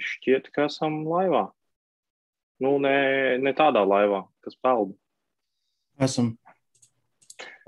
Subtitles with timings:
[0.00, 1.48] šķiet, ka esam laivā.
[2.62, 4.94] Nu, ne, ne tādā laivā, kas peld.
[6.02, 6.36] Esam.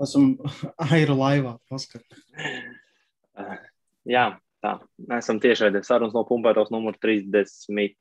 [0.01, 0.35] Esam
[0.91, 1.55] airu laivā.
[1.71, 1.79] Uh,
[4.15, 4.25] jā,
[4.63, 4.73] tā.
[5.17, 7.95] Esam tiešraidē sarunas no pumpētos numur 35.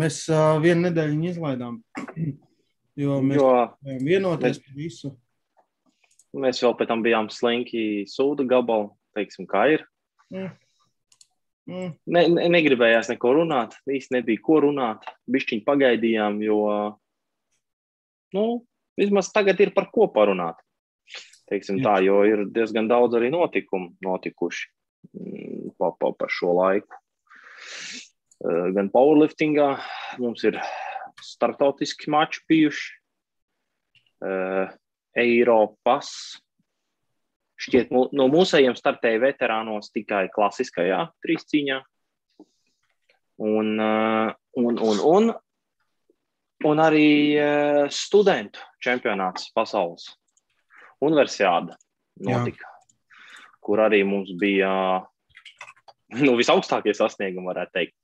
[0.00, 1.80] Mēs uh, vienu nedēļu izlaidām,
[3.02, 3.50] jo mēs Jo
[4.06, 5.12] vienoties par visu.
[6.36, 9.86] mēs vēl pēc tam bijām slinki sūdu gabalu, teiksim, kā ir.
[10.30, 10.52] Mm.
[11.70, 11.92] Mm.
[12.10, 15.04] Ne, ne, negribējās neko runāt, īsti nebija ko runāt.
[15.30, 16.58] Bišķiņi pagaidījām, jo,
[18.34, 18.44] nu,
[18.98, 20.58] vismaz tagad ir par ko parunāt.
[21.50, 24.68] Teiksim tā, jo ir diezgan daudz arī notikumu notikuši
[25.14, 27.00] mm, pa, pa, pa šo laiku.
[28.40, 29.72] Eh, Gan powerliftingā
[30.22, 30.60] mums ir
[31.26, 32.94] startautiski mači bijuši.
[34.26, 34.70] Eh,
[35.18, 36.12] Eiropas.
[37.60, 41.80] Šķiet, no mūsējiem startēja veterānos tikai klasiskajā trīscīņā.
[43.40, 45.28] Un, un, un, un,
[46.68, 47.10] un arī
[47.92, 50.10] studentu čempionāts pasaules
[51.04, 51.76] universiāda
[52.20, 52.68] notika,
[53.64, 54.72] kur arī mums bija
[56.20, 57.96] nu, visaugstākie sasniegumi, varētu teikt.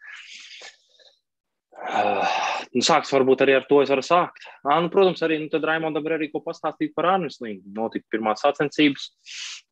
[1.76, 4.46] Uh, nu, sāks varbūt arī ar to es varu sākt.
[4.64, 7.62] À, nu, protams, arī nu, Raimondam ir arī ko pastāstīt par Arnēslīnu.
[7.76, 9.10] Notika pirmās sacensības,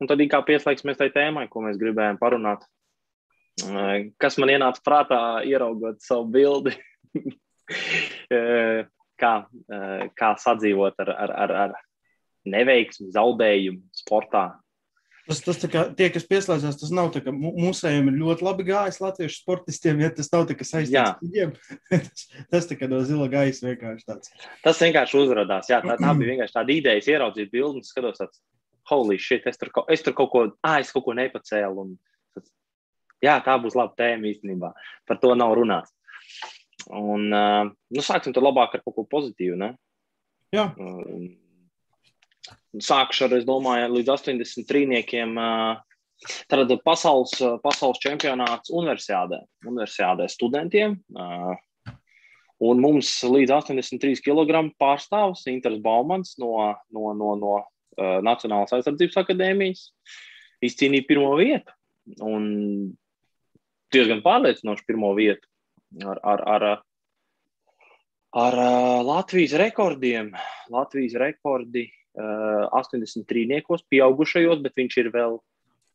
[0.01, 2.67] un tad kā pieslēgsimies tai tēmai, ko mēs gribējām parunāt.
[4.19, 6.75] Kas man ienāca prātā, ieraugot savu bildi,
[9.23, 9.35] kā,
[10.19, 11.77] kā sadzīvot ar, ar, ar, ar
[12.51, 14.49] neveiksmi, zaudējumu sportā.
[15.25, 18.99] Tas, tas kā tie, kas pieslēdzās, tas nav tā, ka mūsējiem ir ļoti labi gājis
[19.01, 20.69] latviešu sportistiem, ja tas nav tā, ka Jā.
[20.69, 21.55] saistīts ar viņiem.
[22.09, 24.35] tas, tas tā kā no zila gaisa vienkārši tāds.
[24.67, 25.71] Tas vienkārši uzrādījās.
[25.73, 28.43] Jā, tā, tā bija vienkārši tāda ideja, ieraudzīt bildi un skatos, tāds,
[28.91, 31.87] holy shit, es tur, kaut- es tur kaut ko, ah, es kaut ko nepacēlu.
[31.87, 31.95] Un,
[32.37, 32.53] tāds,
[33.25, 34.75] jā, tā būs laba tēma īstenībā.
[35.09, 35.95] Par to nav runāts.
[36.93, 39.57] Un, uh, nu, sāksim tad labāk ar kaut ko pozitīvu.
[39.57, 39.71] Ne?
[40.53, 40.69] Jā.
[40.77, 41.31] Um,
[42.83, 44.87] Sākšu ar, es domāju, līdz 83.
[45.31, 45.77] Uh,
[46.51, 50.99] tad pasaules, pasaules čempionāts universiādē, universiādē studentiem.
[52.65, 57.55] Un mums līdz 83 kg pārstāvs Inters Baumans no, no, no, no
[58.25, 59.89] Nacionālās aizsardzības akadēmijas
[60.65, 61.75] izcīnīja pirmo vietu.
[62.25, 62.47] Un
[63.95, 65.47] diezgan pārliecinoši pirmo vietu
[66.03, 66.65] ar, ar, ar,
[68.45, 68.59] ar
[69.07, 70.33] Latvijas rekordiem.
[70.75, 73.63] Latvijas rekordi 83.
[73.91, 75.41] pieaugušajos, bet viņš ir vēl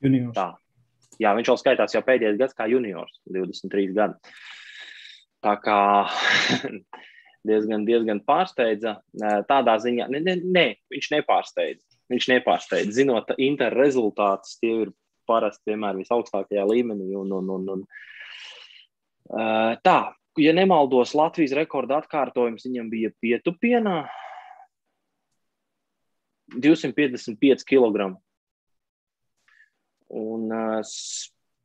[0.04, 0.36] Juniors.
[0.36, 0.54] Tā.
[1.20, 4.36] Jā, viņš vēl skaitās jau pēdējais gads kā juniors, 23 gadi.
[5.44, 5.80] Tā kā
[7.50, 8.98] diezgan, diezgan pārsteidza.
[9.20, 11.84] Eh, Tādā ziņā, ne, ne, ne viņš nepārsteidza.
[12.10, 12.96] Viņš nepārsteidza.
[12.96, 14.94] Zinot, inter rezultātus, tie ir
[15.30, 17.12] parasti vienmēr visaugstākajā līmenī.
[17.20, 17.84] Un, un, un, un,
[19.36, 20.00] eh, tā,
[20.40, 24.06] ja nemaldos, Latvijas rekorda atkārtojums viņam bija pietupienā
[26.56, 28.14] 255 kg.
[30.10, 30.82] Un uh,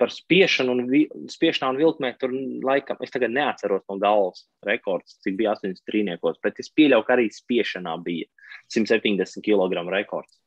[0.01, 0.83] par spiešanu un,
[1.31, 2.33] spiešanā un vilkmē tur
[2.67, 6.19] laikam, es tagad neatceros no galvas rekords, cik bija 83.
[6.45, 8.29] Bet es pieļauju, ka arī spiešanā bija
[8.75, 10.41] 170 kg rekords.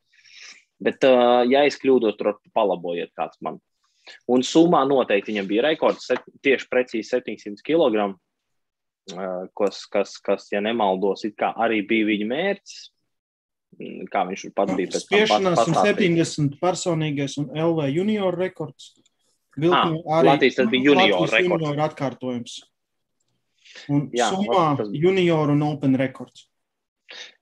[0.83, 3.57] Bet, uh, ja es kļūdos, tur palabojiet kāds man.
[4.31, 6.11] Un summā noteikti viņam bija rekords
[6.45, 8.11] tieši precīzi 700 kg,
[9.15, 11.25] uh, kas, kas, kas, ja nemaldos,
[11.55, 12.77] arī bija viņa mērķis.
[14.09, 16.33] Kā viņš pats bija pēc Spiešanās pastāstījis.
[16.33, 18.93] 170 personīgais un LV junior rekords.
[19.69, 19.91] Ah,
[20.25, 21.65] Latvijas tas bija junior Latvijas rekords.
[21.65, 22.55] Junior atkārtojums.
[23.93, 26.47] Un Jā, summā tas- junior un open rekords.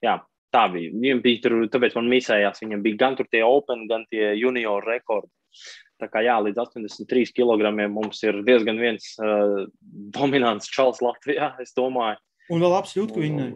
[0.03, 0.17] Jā,
[0.53, 0.91] tā bija.
[0.91, 4.83] Viņam bija tur, tāpēc man misējās, viņam bija gan tur tie open, gan tie junior
[4.83, 5.31] rekordi.
[6.01, 9.63] Tā kā jā, līdz 83 kg mums ir diezgan viens uh,
[10.11, 12.19] dominants čels Latvijā, es domāju.
[12.51, 13.47] Un vēl absolūti, ka viņa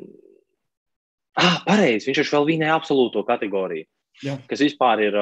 [1.38, 3.86] Ah, pareizi, viņš vēl vinēja absolūto kategoriju.
[4.26, 4.36] Jā.
[4.50, 5.16] Kas vispār ir,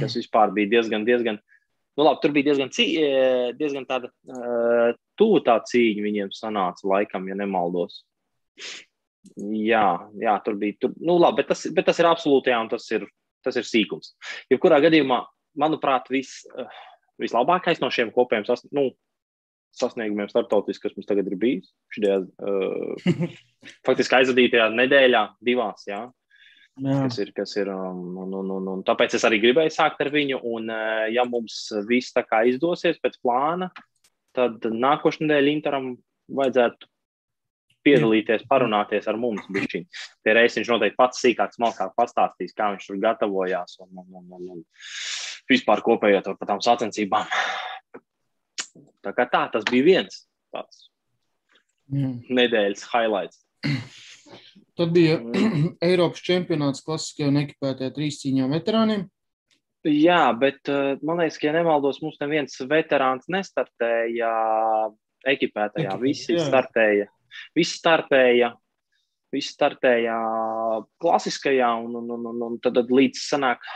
[0.00, 1.40] kas vispār bija diezgan, diezgan,
[1.98, 2.86] nu labi, tur bija diezgan, cī,
[3.58, 4.08] diezgan tāda
[5.18, 8.00] tuvu tā cīņa viņiem sanāca laikam, ja nemaldos.
[9.36, 9.86] Jā,
[10.16, 12.86] jā, tur bija, tur, nu labi, bet tas, bet tas ir absolūti, jā, un tas
[12.94, 13.04] ir,
[13.44, 14.14] tas ir sīkums.
[14.48, 15.20] Jebkurā gadījumā,
[15.60, 16.38] manuprāt, vis,
[17.20, 18.88] vislabākais no šiem kopiem sas, nu,
[19.76, 23.28] sasniegumiem startautiski, kas mums tagad ir bijis, šajā uh,
[23.86, 26.04] faktiski aizvadītajā nedēļā, divās, jā,
[26.78, 26.98] Jā.
[27.06, 27.32] kas ir.
[27.36, 30.38] Kas ir um, un, un, un, un tāpēc es arī gribēju sākt ar viņu.
[30.46, 33.70] Un, uh, ja mums viss tā kā izdosies pēc plāna,
[34.36, 35.90] tad nākošais nedēļa Interam
[36.38, 36.90] vajadzētu
[37.86, 39.46] piedalīties, parunāties ar mums.
[39.54, 39.86] Bišķiņ.
[40.24, 44.28] Pie reizes viņš noteikti pats sīkāk, smalkāk pastāstīs, kā viņš tur gatavojās un, un, un,
[44.38, 44.62] un, un
[45.50, 47.26] vispār kopējot par tām sacensībām.
[49.04, 50.88] Tā kā tā, tas bija viens tāds
[51.88, 52.12] Jā.
[52.28, 53.40] nedēļas highlights.
[54.78, 55.18] Tad bija
[55.88, 59.06] Eiropas čempionāts klasiskajā un ekipētajā trīscīņā veterāniem.
[59.88, 64.30] Jā, bet eh, man liekas, ka, ja nemaldos, mums neviens veterāns nestartēja
[65.28, 65.92] ekipētajā.
[65.92, 66.46] Ekipē- Visi jā.
[66.48, 67.06] startēja.
[67.56, 68.52] Visi startēja.
[69.34, 70.14] Visi startēja
[71.02, 73.66] klasiskajā, un, un, un, un, un tad, tad līdz sanāk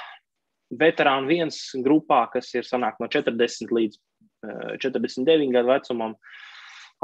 [0.80, 6.16] veterānu viens grupā, kas ir sanāk no 40 līdz eh, 49 gadu vecumam.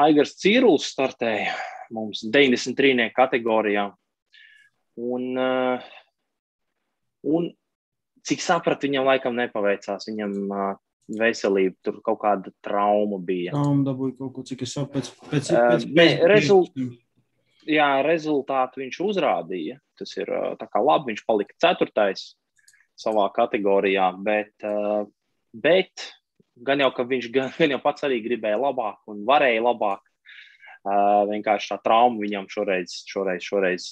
[0.00, 1.52] Aigars Cīrulis startēja
[1.94, 3.10] mums 93.
[3.16, 3.88] kategorijā.
[4.98, 5.88] Un, eh,
[7.22, 7.50] un
[8.26, 10.08] cik sapratu, viņam laikam nepaveicās.
[10.10, 10.76] Viņam uh,
[11.08, 13.54] veselība, tur kaut kāda trauma bija.
[13.54, 15.14] Trauma dabūja kaut ko, cik es saprotu.
[15.30, 16.82] Pēc, pēc, Ā, pēc, pēc rezult-
[17.68, 19.76] Jā, rezultātu viņš uzrādīja.
[19.98, 21.12] Tas ir labi.
[21.12, 22.30] Viņš palika ceturtais
[22.98, 24.54] savā kategorijā, bet,
[25.52, 26.06] bet
[26.64, 30.00] gan jau, ka viņš gan, gan jau pats arī gribēja labāk un varēja labāk.
[30.86, 33.88] Uh, vienkārši tā trauma viņam šoreiz, šoreiz, šoreiz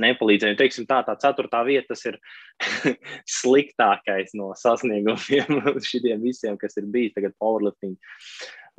[0.00, 0.58] nepalīdzēja.
[0.58, 2.18] Teiksim, tā, tā ceturtā vieta tas ir
[3.40, 5.60] sliktākais no sasniegumiem
[5.90, 7.96] šiem visiem, kas ir bijis tagad powerlifting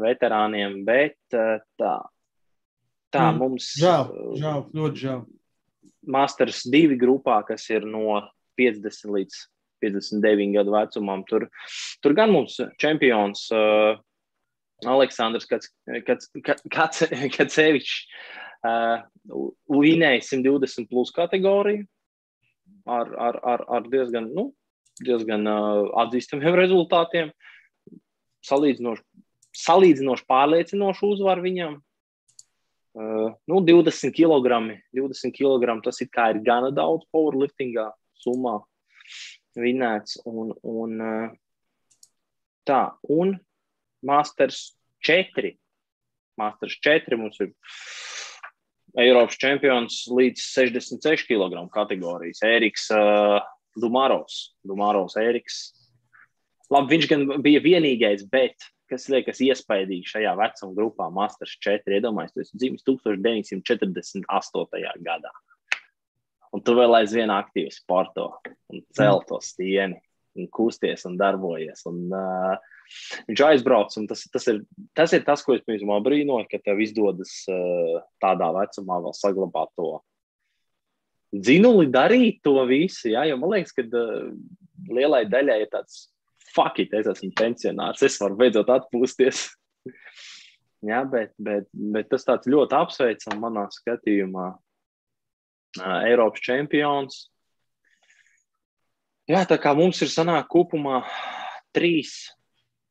[0.02, 0.82] veterāniem.
[0.88, 1.96] Bet uh, tā,
[3.14, 5.24] tā Mm, mums Žēl, uh, žēl, ļoti žēl.
[6.12, 8.22] Masters 2 grupā, kas ir no
[8.58, 9.42] 50 līdz
[9.84, 11.26] 59 gadu vecumam.
[11.30, 11.48] Tur,
[12.02, 14.00] tur gan mums čempions uh,
[14.88, 15.48] Aleksandrs
[17.38, 17.96] Kacevičs
[18.66, 19.02] uh,
[19.70, 21.86] līnēja 120 plus kategoriju
[22.90, 24.50] ar, ar, ar, ar diezgan, nu,
[25.06, 27.32] diezgan uh, atzīstamiem rezultātiem.
[28.48, 29.04] Salīdzinoši,
[29.62, 31.78] salīdzinoši pārliecinošu uzvaru viņam.
[32.98, 34.64] Uh, nu, 20 kg.
[34.98, 37.86] 20 kg tas kā ir gana daudz powerliftingā
[38.24, 38.58] summā
[39.62, 40.18] vinēts.
[40.26, 41.30] Un, un, uh,
[42.68, 42.84] tā,
[43.14, 43.38] un
[44.06, 44.74] Masters
[45.08, 45.54] 4.
[46.40, 47.52] Masters 4 mums ir
[49.00, 52.42] Eiropas čempions līdz 66 kg kategorijas.
[52.44, 53.40] Eriks uh,
[53.80, 54.56] Dumaros.
[54.68, 55.72] Dumaros Eriks.
[56.72, 58.56] Labi, viņš gan bija vienīgais, bet
[58.92, 61.96] kas liekas iespaidīgi šajā vecuma grupā, Masters 4.
[62.00, 64.28] Iedomājieties, tas ir dzimis 1948.
[65.06, 65.32] gadā.
[66.52, 68.26] Un tu vēl aizvien aktīvi sporto
[68.72, 70.02] un cel to stieni,
[70.38, 71.84] un kusties un darbojies.
[71.90, 72.56] Un, uh,
[73.30, 74.62] viņš aizbrauc, un tas, tas, ir,
[74.98, 79.18] tas ir tas, ko es pirms tam brīnoju, ka tev izdodas uh, tādā vecumā vēl
[79.18, 79.98] saglabāt to
[81.32, 83.12] dzinuli, darīt to visu.
[83.14, 83.26] Ja?
[83.28, 84.32] Jo man liekas, ka uh,
[84.92, 86.08] lielai daļai ir tāds
[86.76, 89.48] it, es esmu pensionārs, es varu beidzot atpūsties.
[90.90, 94.48] Jā, bet, bet, bet tas ļoti apsveicams manā skatījumā.
[95.80, 97.31] Uh, Eiropas čempions.
[99.32, 100.98] Jā, tā kā mums ir sanāk kopumā
[101.72, 102.10] trīs,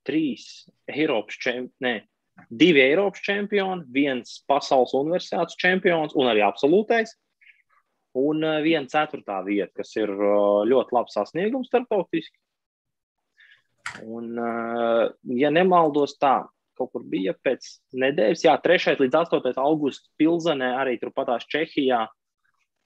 [0.09, 0.45] trīs
[0.89, 1.99] Eiropas čempioni,
[2.49, 7.13] divi Eiropas čempioni, viens pasaules universitātes čempions un arī absolūtais.
[8.17, 12.33] Un uh, viena ceturtā vieta, kas ir uh, ļoti labs sasniegums starptautiski.
[14.09, 16.39] Un, uh, ja nemaldos tā,
[16.79, 17.69] kaut kur bija pēc
[18.01, 18.97] nedēļas, jā, 3.
[19.05, 19.53] līdz 8.
[19.61, 22.20] augusta pilsenē, arī turpatās Čehijā, uh,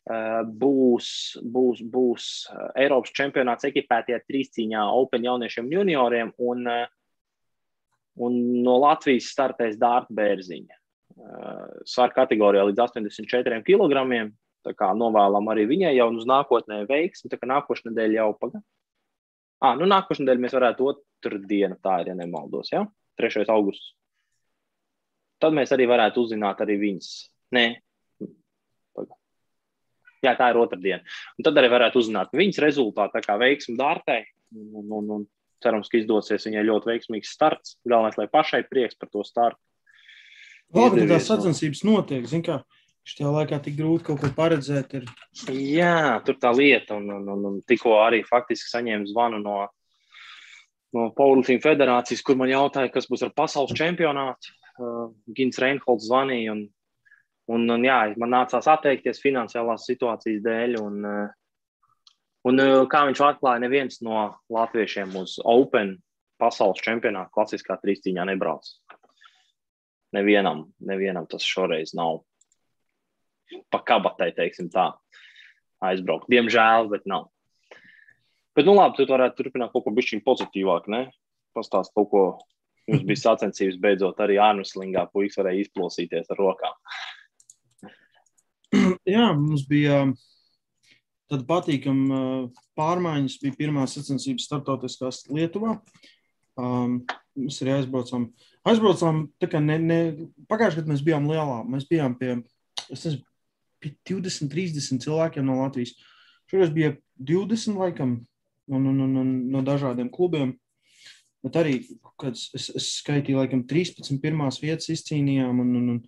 [0.05, 1.08] būs,
[1.41, 6.87] būs, būs uh, Eiropas čempionāts ekipētajā trīscīņā Open jauniešiem un junioriem, un, uh,
[8.20, 10.81] un no Latvijas startēs Dārta Bērziņa.
[11.87, 14.01] Svaru kategorijā līdz 84 kg.
[14.65, 18.65] Tā kā novēlam arī viņai jau uz nākotnē veiksmi, tā kā nākošais nedēļa jau pagaida.
[19.61, 22.82] Ah, nu nākošais nedēļa mēs varētu otru dienu, tā ir, ja nemaldos, ja?
[23.20, 23.44] 3.
[23.53, 23.93] augusts.
[25.41, 27.11] Tad mēs arī varētu uzzināt arī viņas.
[27.55, 27.67] Nē.
[30.24, 31.02] Jā, tā ir otra diena.
[31.38, 34.22] Un tad arī varētu uzzināt viņas rezultātu, tā kā veiksmi dārtai.
[34.54, 35.26] Un, un, un, un
[35.64, 37.76] cerams, ka izdosies viņai ļoti veiksmīgs starts.
[37.84, 39.60] Galvenais, lai pašai prieks par to startu.
[40.74, 42.24] Labi, ka tās sacensības notiek.
[42.31, 42.60] Zin kā,
[43.08, 44.96] šajā laikā tik grūti kaut ko paredzēt.
[44.98, 45.08] Ir.
[45.52, 49.58] Jā, tur tā lieta, un, un, un, un tikko arī faktiski saņēmu zvanu no,
[50.96, 54.56] no Powerlifting federācijas, kur man jautāja, kas būs ar pasaules čempionātu.
[54.74, 56.64] Uh, Gins Reinholds zvanīja, un,
[57.53, 60.77] un, un jā, man nācās atteikties finansiālās situācijas dēļ.
[60.82, 62.05] Un, uh,
[62.48, 65.96] un uh, kā viņš atklāja, neviens no latviešiem uz Open
[66.41, 68.69] pasaules čempionāta klasiskā trīscīņā nebrauc.
[70.15, 72.22] Nevienam, nevienam tas šoreiz nav
[73.70, 74.89] pa kabatai, teiksim tā,
[75.84, 76.31] aizbraukt.
[76.32, 77.29] Diemžēl, bet nav.
[78.55, 81.08] Bet, nu labi, tu varētu turpināt kaut ko bišķiņ pozitīvāk, ne?
[81.56, 82.22] Pastāst kaut ko,
[82.91, 86.77] jums bija sacensības beidzot arī ārnuslingā, puikas varēja izplosīties ar rokām.
[89.16, 90.04] Jā, mums bija
[91.31, 92.20] tāda patīkama
[92.78, 93.38] pārmaiņas.
[93.43, 95.78] Bija pirmā sacensības startautiskās Lietuvā.
[96.60, 97.00] Um,
[97.38, 98.28] mēs arī aizbraucām.
[98.64, 100.00] Aizbraucām, tā kā ne, ne,
[100.50, 101.60] pagājušajā gadā mēs bijām lielā.
[101.69, 102.38] Mēs bijām pie,
[102.88, 103.22] nezinu,
[103.82, 105.94] pie 20, 30 cilvēkiem no Latvijas.
[106.50, 108.19] Šoreiz bija 20 laikam
[108.70, 110.54] un, un, un, un no dažādiem klubiem.
[111.44, 111.74] Bet arī,
[112.20, 115.98] kad es, es skaitīju, laikam, 13 pirmās vietas izcīnījām un, un, un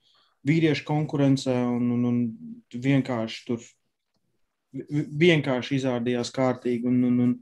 [0.47, 2.23] vīriešu konkurencē un, un, un
[2.73, 3.65] vienkārši tur
[4.77, 6.87] vienkārši izrādījās kārtīgi.
[6.91, 7.35] Un, un, un,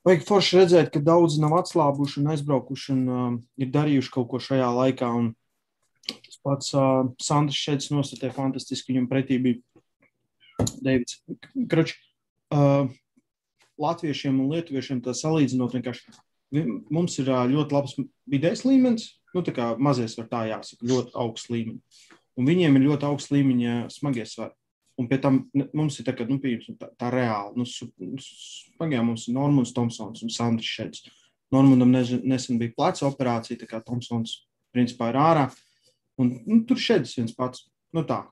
[0.00, 4.38] Vajag forši redzēt, ka daudzi nav atslābuši un aizbraukuši un uh, ir darījuši kaut ko
[4.40, 5.10] šajā laikā.
[5.12, 5.26] Un
[6.08, 9.60] tas pats uh, Sandrs Šets nostatē fantastiski, viņam pretī bija
[10.80, 11.18] Deivids.
[11.68, 11.92] Kroč,
[12.56, 12.88] uh,
[13.80, 16.16] latviešiem un lietuviešiem tā salīdzinot, vienkārši
[16.88, 17.96] mums ir uh, ļoti labs
[18.32, 22.02] vidējs līmenis, nu tā kā mazais var tā jāsaka, ļoti augsts līmenis.
[22.38, 24.54] Un viņiem ir ļoti augsts līmeņa smagie svari.
[25.00, 25.42] Un pie tam
[25.76, 27.56] mums ir tā, ka, nu, pieņemsim, tā, tā reāli.
[27.56, 28.20] Nu,
[28.80, 31.06] Pagaidām mums ir Normons Thompsons un Sandrs Šets.
[31.52, 34.36] Normandam nesen bija pleca operācija, tā kā Thompsons
[34.74, 35.46] principā ir ārā.
[36.20, 37.64] Un, nu, tur šeit viens pats.
[37.96, 38.22] Nu, tā.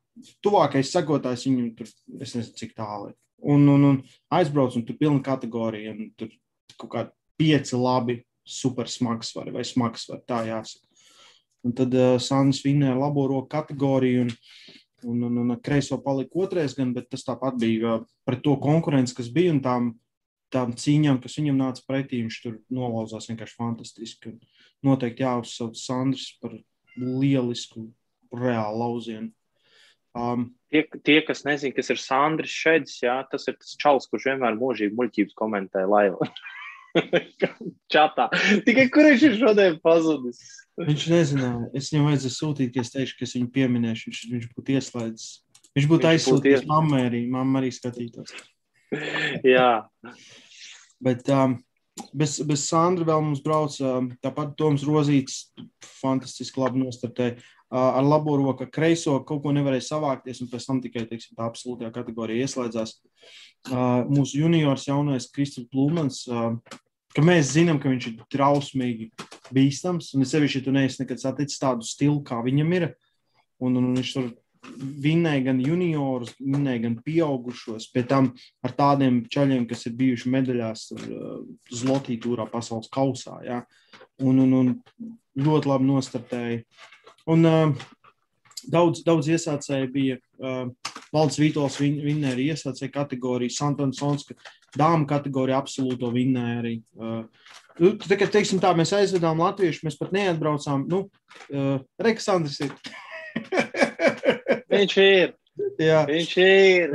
[0.44, 1.88] Tuvākais sekotājs viņam tur,
[2.20, 3.16] es nezinu, cik tālu ir.
[3.48, 3.98] Un, un, un
[4.34, 5.94] aizbrauc, un tur pilna kategorija.
[6.18, 6.32] Tur
[6.76, 10.87] kaut kādi pieci labi, super smagsvari vai smagsvari, tā jāsaka.
[11.66, 14.26] Un tad uh, Sandrs vinnēja labo roku kategoriju.
[14.26, 14.36] Un,
[15.06, 19.28] Un, un, un kreiso palika otrais, gan, bet tas tāpat bija pret to konkurenci, kas
[19.30, 19.92] bija un tām,
[20.50, 22.18] tām cīņām, kas viņam nāca pretī.
[22.24, 24.32] Viņš tur nolauzās vienkārši fantastiski.
[24.32, 26.56] Un noteikti jāuzsauc Sandrs par
[26.98, 27.86] lielisku,
[28.34, 29.30] reālu lauzienu.
[30.18, 32.58] Um, tie, tie, kas nezina, kas ir Sandrs
[33.04, 36.26] jā, tas ir tas čalis, kurš vienmēr mūžīgi muļķības komentē laivu.
[37.92, 38.28] Čatā.
[38.66, 40.40] Tikai kur viņš ir šodien pazudis?
[40.78, 41.68] Viņš nezināja.
[41.76, 44.10] Es viņam vajadzēja sūtīt, ka es teikšu, ka es viņu pieminēšu.
[44.10, 45.30] Viņš, viņš būtu ieslēdzis.
[45.78, 46.68] Viņš būtu aizsūtījis ies...
[46.68, 47.24] mammai arī.
[47.30, 48.34] Mamma arī skatītos.
[49.46, 49.72] Jā.
[51.02, 51.58] Bet um,
[52.14, 55.48] bez, bez Sandra vēl mums brauca um, tāpat Toms Rozīts.
[55.98, 57.38] Fantastiski labi nostartēja.
[57.68, 61.44] Uh, ar labo roku kreiso kaut ko nevarēja savākties, un pēc tam tikai teiksim, tā
[61.44, 62.94] absolūtajā kategorijā ieslēdzās.
[63.68, 66.54] Uh, mūsu juniors jaunais Kristofers Blūmans uh,
[67.18, 69.08] ka mēs zinām, ka viņš ir trausmīgi
[69.50, 70.12] bīstams.
[70.14, 72.92] Un es sevišķi, ja tu neesi nekad saticis tādu stilu, kā viņam ir.
[73.58, 74.28] Un, un, un viņš tur
[75.02, 78.30] vinnēja gan juniorus, vinnēja gan pieaugušos, pie tam
[78.62, 81.40] ar tādiem čaļiem, kas ir bijuši medaļās uh,
[81.74, 83.40] Zlotītūrā pasaules kausā.
[83.46, 83.64] Ja?
[84.22, 84.72] Un, un, un
[85.42, 86.62] ļoti labi nostartēja.
[87.34, 87.88] Un uh,
[88.70, 90.70] daudz, daudz iesācēju bija uh,
[91.14, 94.38] Valdis Vītols, viņ, viņa arī iesācēja kategoriju, Santons Sonska,
[94.76, 96.74] dāmu kategoriju absolūto vinnēja arī.
[96.98, 97.24] Uh,
[97.80, 101.04] nu, tā kā, teiksim tā, mēs aizvedām latviešu, mēs pat neatbraucām, nu,
[101.52, 102.74] uh, Reksandrs ir.
[104.72, 105.34] Viņš ir.
[105.88, 106.04] Jā.
[106.06, 106.92] Viņš ir.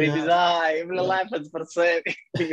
[1.03, 2.15] Lepns par sevi.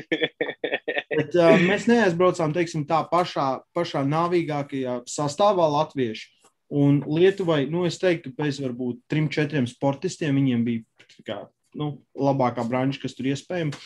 [1.11, 6.31] Bet, uh, mēs neaizbraucām, teiksim tā, pašā, pašā navīgākajā sastāvā latviešu.
[6.71, 11.39] Un Lietuvai, nu, es teiktu, bez varbūt trim, četriem sportistiem viņiem bija kā,
[11.75, 13.79] nu, labākā branža, kas tur iespējams.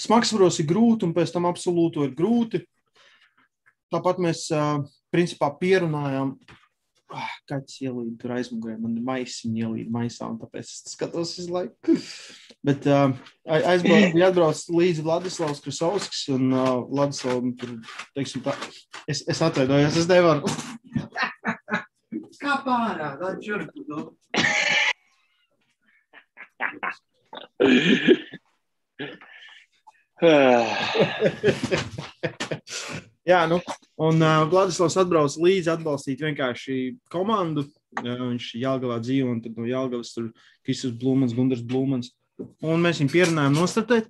[0.00, 2.62] Smagsvaros ir grūti, un pēc tam absolūti ir grūti.
[3.90, 4.46] Tāpat mēs,
[5.12, 6.36] principā, pierunājām,
[7.10, 11.52] ah, kāds ielīd tur aizmugurē, man ir maisiņi ielīd maisā, un tāpēc es skatos visu
[11.52, 11.96] laiku.
[12.66, 13.10] Bet uh,
[13.50, 17.70] aizbrauc, bija atbrauc līdzi Vladislavs Krasovskis, un uh, Vladislavs tur,
[18.16, 18.54] teiksim tā,
[19.10, 20.46] es, es atveidojos, es nevaru.
[22.40, 23.98] Kā pārā, tā čurku, nu.
[33.30, 33.60] Jā, nu,
[34.00, 36.76] un uh, Vladislavs atbrauc līdzi atbalstīt vienkārši
[37.12, 37.62] komandu.
[38.00, 40.24] Uh, viņš Jālgavā dzīvo, un tad no Jālgavas tur
[40.66, 42.08] Kristus Blūmans, Gundars Blūmans.
[42.64, 44.08] Un mēs viņu pierunājām nostartēt.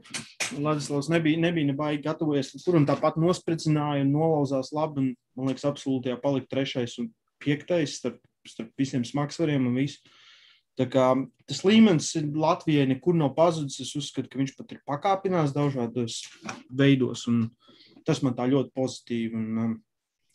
[0.54, 5.02] Vladislavs nebija, nebija nebaigi gatavojies tur un tāpat nospridzināja un nolauzās labi.
[5.02, 5.06] Un,
[5.38, 7.10] man liekas, absolūtajā palika trešais un
[7.42, 9.98] piektais starp, starp visiem smagsvariem un visu.
[10.78, 11.10] Tā kā
[11.50, 13.80] tas līmenis Latvijai nekur nav pazudis.
[13.82, 16.22] Es uzskatu, ka viņš pat ir pakāpinās dažādos
[16.70, 17.48] veidos, un
[18.06, 19.36] tas man tā ļoti pozitīvi.
[19.36, 19.72] Un, um,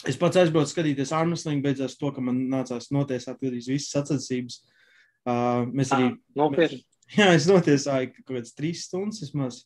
[0.08, 4.62] es pats aizbraucu skatīties Armstrong, beidzās to, ka man nācās notiesāt visas sacensības.
[5.26, 6.12] Uh, mēs arī.
[6.38, 6.76] Ah, mēs,
[7.18, 9.64] jā, es notiesāju kaut kādas trīs stundas vismaz.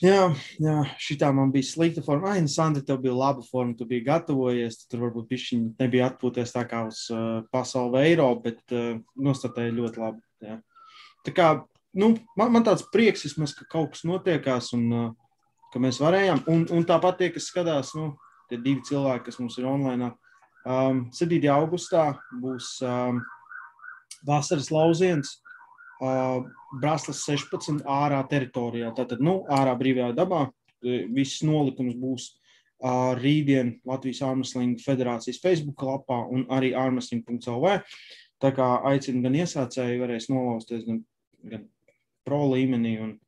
[0.00, 2.32] Jā, jā šitā man bija slikta forma.
[2.32, 4.78] Ai, nu, Sandra, tev bija laba forma, tu biji gatavojies.
[4.88, 10.00] Tur varbūt viņš nebija atpūties tā kā uz uh, pasauli Eiropu, bet uh, nostartēja ļoti
[10.00, 10.24] labi.
[10.46, 10.56] Jā.
[11.26, 11.50] Tā kā
[12.00, 15.10] nu, man, man tāds prieks, vismaz, ka kaut kas notiekās un uh,
[15.74, 16.46] ka mēs varējām.
[16.48, 18.14] Un, un tāpat tie, kas skatās, nu,
[18.48, 20.14] tie divi cilvēki, kas mums ir online.
[20.64, 21.36] Um, 7.
[21.52, 23.20] augustā būs um,
[24.28, 25.36] vasaras lauciens
[26.00, 28.92] Brāzlas 16 ārā teritorijā.
[28.96, 30.46] Tātad, nu, ārā brīvajā dabā.
[30.80, 32.30] Viss nolikums būs
[33.20, 37.80] rītdien Latvijas Armstrong federācijas Facebook lapā un arī armstrong.lv.
[38.40, 41.02] Tā kā aicinu gan iesācēji, varēs nolausties gan,
[41.44, 41.66] gan
[42.24, 43.18] pro līmenī un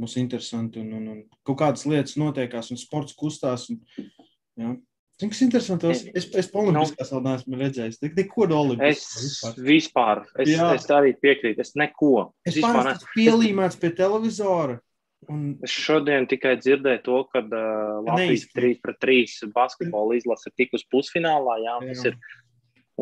[0.00, 3.70] būs interesanti un, un, un kaut kādas lietas notiekās un sports kustās.
[3.72, 3.80] Un,
[4.60, 4.74] jā.
[5.20, 7.98] Zini, kas interesanti, es, es, es Olimpiskās vēl neesmu redzējis.
[8.00, 9.26] Tik, neko no Olimpiskās.
[9.50, 10.70] Es vispār, es, Jā.
[10.78, 12.30] es arī piekrītu, es neko.
[12.48, 14.78] Es, vispār esmu pielīmēts pie televizora.
[15.28, 15.42] Un...
[15.66, 20.86] Es šodien tikai dzirdēju to, ka uh, Latvijas 3 pret 3 basketbola izlase ir tikus
[20.88, 21.58] pusfinālā.
[21.66, 21.98] Jā, jā.
[22.08, 22.16] Ir,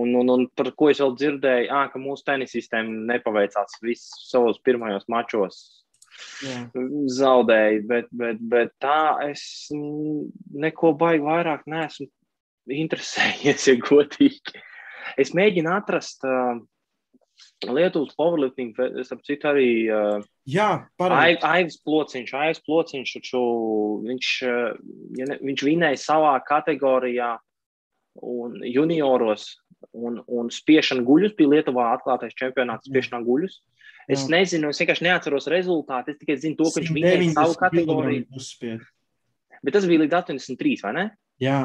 [0.03, 4.59] un, un, un par ko es vēl dzirdēju, à, ka mūsu tenisistēm nepaveicās visus savos
[4.67, 5.63] pirmajos mačos.
[6.45, 6.63] Jā.
[7.19, 12.09] Zaudēju, bet, bet, bet tā es neko baigi vairāk neesmu
[12.79, 14.65] interesējies, ja godīgi.
[15.19, 16.59] Es mēģinu atrast uh,
[17.67, 19.71] Lietuvas powerlifting, ap citu arī.
[19.91, 20.69] Uh, Jā,
[21.01, 21.43] pareizi.
[21.47, 23.43] Aivs Plociņš, Aivs Plociņš, taču
[24.07, 24.75] viņš, uh,
[25.19, 27.37] ja ne, viņš vinēja savā kategorijā
[28.19, 29.53] un junioros
[29.95, 33.61] un, un spiešana guļus bija Lietuvā atklātais čempionāts spiešanā guļus.
[34.09, 34.31] Es Jā.
[34.33, 36.15] nezinu, es vienkārši neatceros rezultātu.
[36.15, 38.79] Es tikai zinu to, ka viņš vinēja savu kategoriju.
[39.59, 41.05] Bet tas bija līdz 83, vai ne?
[41.43, 41.59] Jā.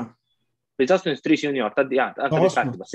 [0.81, 1.71] Līdz 83 junior.
[1.77, 2.89] Tad, jā, tad ir kārtībā.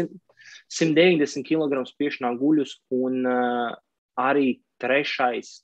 [0.69, 3.73] 190 kg spiešanā guļus un uh,
[4.21, 5.63] arī trešais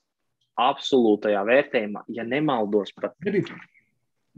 [0.60, 2.94] absolūtajā vērtējumā, ja nemaldos.
[2.96, 3.58] Pat, nebija.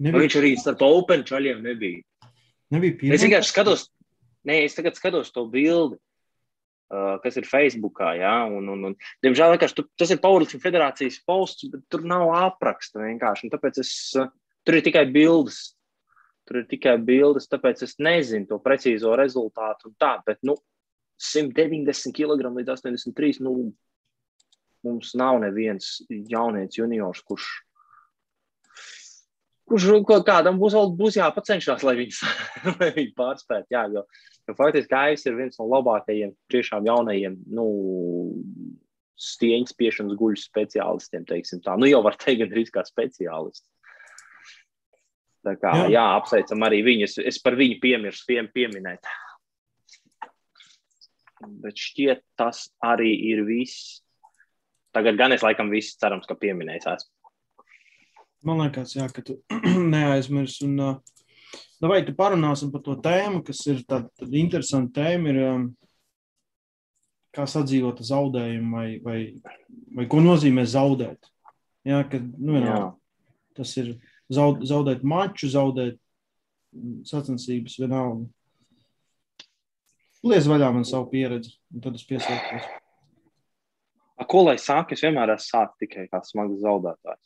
[0.00, 0.24] Nebija.
[0.24, 2.02] Viņš arī starp Open čaļiem nebija.
[2.74, 3.16] Nebija pirmā.
[3.16, 3.86] Es vienkārši skatos,
[4.48, 6.00] nē, es tagad skatos to bildi.
[6.86, 8.12] Uh, kas ir Facebookā.
[8.14, 8.44] Ja?
[8.46, 8.92] Un, un, un,
[9.24, 13.50] diemžēl tu, tas ir Powerlifting federācijas posts, bet tur nav apraksta vienkārši.
[13.50, 14.28] Tāpēc es, uh,
[14.62, 15.72] tur ir tikai bildes.
[16.46, 19.90] Tur ir tikai bildes, tāpēc es nezinu to precīzo rezultātu.
[19.98, 20.54] Tā, bet nu,
[21.18, 23.42] 190 kg līdz 83.
[23.42, 23.56] Nu,
[24.86, 27.48] mums nav neviens jaunieks juniors, kurš
[29.66, 29.90] kurš
[30.26, 33.74] kādam būs, būs jāpacenšas, lai viņi pārspētu.
[33.74, 37.66] Jā, jo, jo faktiski Gājs ir viens no labākajiem, tiešām jaunajiem nu,
[39.18, 41.24] stieņa spiešanas guļu speciālistiem.
[41.26, 41.74] Tā.
[41.80, 43.66] Nu, jau var teikt, gan arī kā speciālists.
[45.46, 45.90] Tā kā, jā.
[45.94, 47.06] jā, apsveicam arī viņu.
[47.06, 49.06] Es, es par viņu piemirstu pie, pieminēt.
[51.62, 54.00] Bet šķiet, tas arī ir viss.
[54.96, 57.12] Tagad gan es laikam viss cerams, ka pieminējis esmu.
[58.46, 59.38] Man liekas, jā, ka tu
[59.94, 60.66] neaizmirsti.
[60.66, 61.15] Un, uh,
[61.80, 64.08] nu, vai tu parunāsim par to tēmu, kas ir tāda,
[64.38, 65.66] interesanta tēma, ir, um,
[67.36, 69.18] kā sadzīvot ar zaudējumu, vai, vai,
[69.98, 71.28] vai ko nozīmē zaudēt.
[71.86, 72.80] Jā, ka, nu, jā.
[73.56, 73.94] Tas ir
[74.32, 76.00] zaud, zaudēt maču, zaudēt
[77.08, 78.26] sacensības vienalga.
[80.26, 82.66] Lies vaļā man savu pieredzi, un tad es piesaistos.
[84.26, 84.94] Ko lai sāk?
[84.96, 87.22] Es vienmēr esmu sācis tikai kā smags zaudētājs.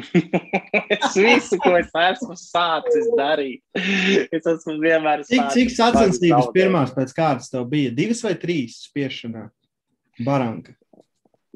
[0.00, 5.24] Es visu, ko es esmu sācis darīt, es esmu vienmēr.
[5.28, 7.94] Cik, cik sacensības pirmās pēc kārtas tev bija?
[7.94, 9.48] Divas vai trīs spiešanā?
[10.26, 10.74] Baranka.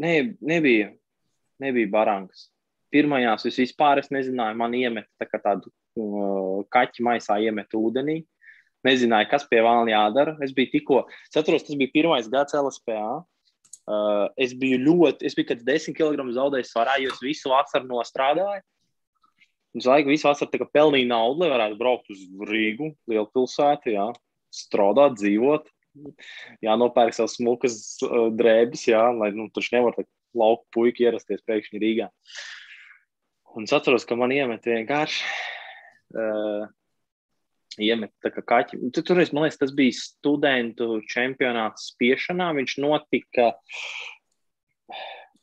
[0.02, 0.92] Ne, nebija.
[1.62, 2.48] Nebija barankas.
[2.92, 8.20] Pirmajās es vispār es nezināju, man iemet tā kā tādu uh, kaķi maisā iemet ūdenī.
[8.86, 10.34] Nezināju, kas pie vēlna jādara.
[10.42, 13.22] Es biju tikko, es atceros, tas bija pirmais gads LSPA.
[13.82, 17.88] Uh, es biju ļoti, es biju kāds 10 kg zaudējis svarā, jo es visu vasaru
[17.90, 18.62] nostrādāju.
[19.74, 24.06] Uz laiku visu vasaru pelnīju naudu, lai varētu braukt uz Rīgu, lielu pilsētu, jā,
[24.54, 25.66] strādāt, dzīvot.
[26.64, 30.06] Jā, nopērk savus smukas uh, drēbes, jā, lai nu, tur nevar tā
[30.38, 32.08] lauku puiku ierasties pēkšņi Rīgā.
[33.58, 35.26] Un es atceros, ka man iemet vienkārši.
[36.12, 36.70] Uh,
[37.80, 38.80] iemet kā kaķi.
[38.94, 42.50] Tu, toreiz, man liekas, tas bija studentu čempionāts spiešanā.
[42.58, 43.52] Viņš notika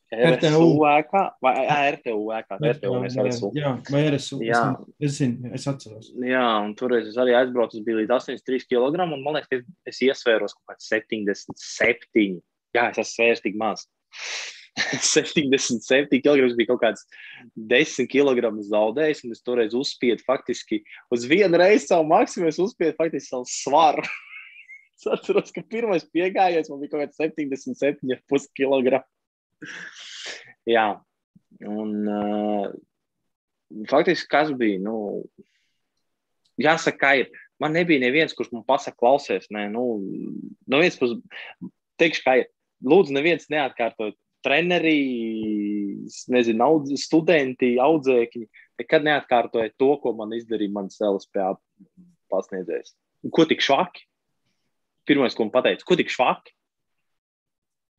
[0.10, 1.54] RTU ēkā vai
[1.94, 2.58] RTU ēkā.
[2.72, 3.52] RTU mēs RSU.
[3.58, 4.40] Jā, vai RSU.
[4.46, 4.62] Jā.
[4.98, 6.10] Es, es zinu, es atceros.
[6.26, 10.02] Jā, un toreiz es arī aizbraucu, tas bija līdz 83 kg, un man liekas, es
[10.08, 12.40] iesvēros kaut kāds 77.
[12.74, 13.86] Jā, es esmu svērs tik maz.
[15.02, 17.06] 77 kg bija kaut kāds
[17.56, 20.82] 10 kg zaudējis, es toreiz uzspiedu faktiski
[21.14, 24.06] uz vienu reizi savu maksimumu, es uzspiedu faktiski savu svaru.
[25.00, 29.02] es atceros, ka pirmais piegājies man bija kaut kāds 77,5 kg.
[30.70, 30.88] Jā,
[31.66, 32.70] un uh,
[33.90, 34.80] faktiski kas bija?
[34.84, 35.24] Nu,
[36.62, 37.32] jāsaka, ka ir.
[37.60, 39.84] Man nebija neviens, kurš man pasaka, klausies, nē, nu,
[40.70, 41.20] no vienas puses,
[42.00, 42.52] teikšu, ka ir.
[42.80, 44.98] Lūdzu, neviens neatkārtot treneri,
[46.32, 48.46] nezinu, audz, studenti, audzēkņi
[48.80, 51.54] nekad neatkārtoja to, ko man izdarīja mans LSPA
[52.32, 52.94] pasniedzējs.
[53.36, 54.06] Ko tik švaki?
[55.10, 56.54] Pirmais, ko man pateica, ko tik švaki?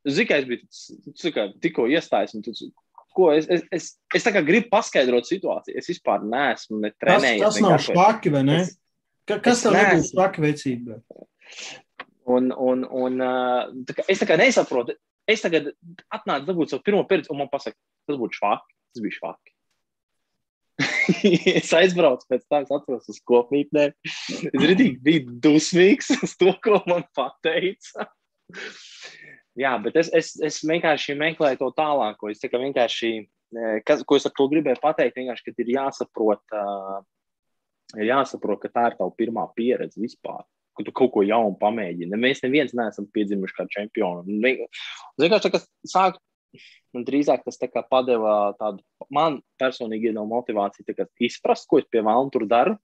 [0.08, 2.62] Biju kā, tikko iestājis, un tas,
[3.16, 5.76] ko es, es, es, es tā kā gribu paskaidrot situāciju.
[5.76, 7.42] Es vispār neesmu ne Tas, trenējies.
[7.44, 8.60] tas ne nav švaki, vai ne?
[8.64, 8.76] Es-
[9.28, 10.08] Ka- Kas tev neesmu.
[10.14, 10.96] švaki vecībā?
[12.30, 14.96] Un, un, un uh, tā kā, es tā kā nesaprotu.
[15.30, 15.72] Es tagad
[16.12, 18.76] atnācu dabūt savu pirmo pieredzi, un man pasaka, tas būtu švaki.
[18.94, 19.54] Tas bija švaki.
[21.60, 23.92] es aizbraucu pēc tam, es atceros uz kopmītnēm.
[24.06, 28.08] Es redzēju, biju dusmīgs uz to, ko man pateica.
[29.58, 32.30] Jā, bet es, es, es vienkārši meklēju to tālāko.
[32.30, 36.44] Es tikai vienkārši, eh, kas, ko es ar to gribēju pateikt, vienkārši, ka ir jāsaprot,
[36.56, 37.00] uh,
[37.98, 40.44] jāsaprot, ka tā ir tava pirmā pieredze vispār.
[40.80, 42.16] Ka tu kaut ko jaunu pamēģini.
[42.16, 44.38] Mēs neviens neesam piedzimuši kā čempioni.
[45.20, 46.16] Vienkārši ka sāk,
[46.96, 48.80] man drīzāk tas tā padeva tādu,
[49.12, 52.78] man personīgi iedeva motivāciju kā izprast, ko es pie vēlna tur daru.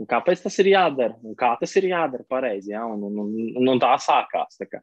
[0.00, 1.16] Un kāpēc tas ir jādara?
[1.24, 2.74] Un kā tas ir jādara pareizi?
[2.74, 2.84] Ja?
[2.88, 4.60] Un, un, un, un, un tā sākās.
[4.60, 4.80] Tā kā.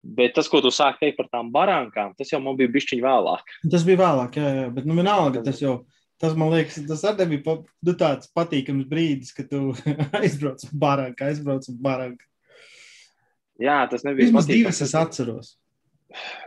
[0.00, 3.56] Bet tas, ko tu sāki teikt par tām barānkām, tas jau man bija bišķiņ vēlāk.
[3.72, 4.68] Tas bija vēlāk, jā, jā.
[4.76, 5.80] bet nu, vienalga tas jau.
[6.20, 7.54] Tas man liekas, tas arī bija pa,
[7.88, 9.70] nu, tāds patīkams brīdis, kad tu
[10.20, 12.26] aizbrauc uz barāku, aizbrauc uz barāku.
[13.60, 15.54] Jā, tas nebija Vismaz divas es atceros.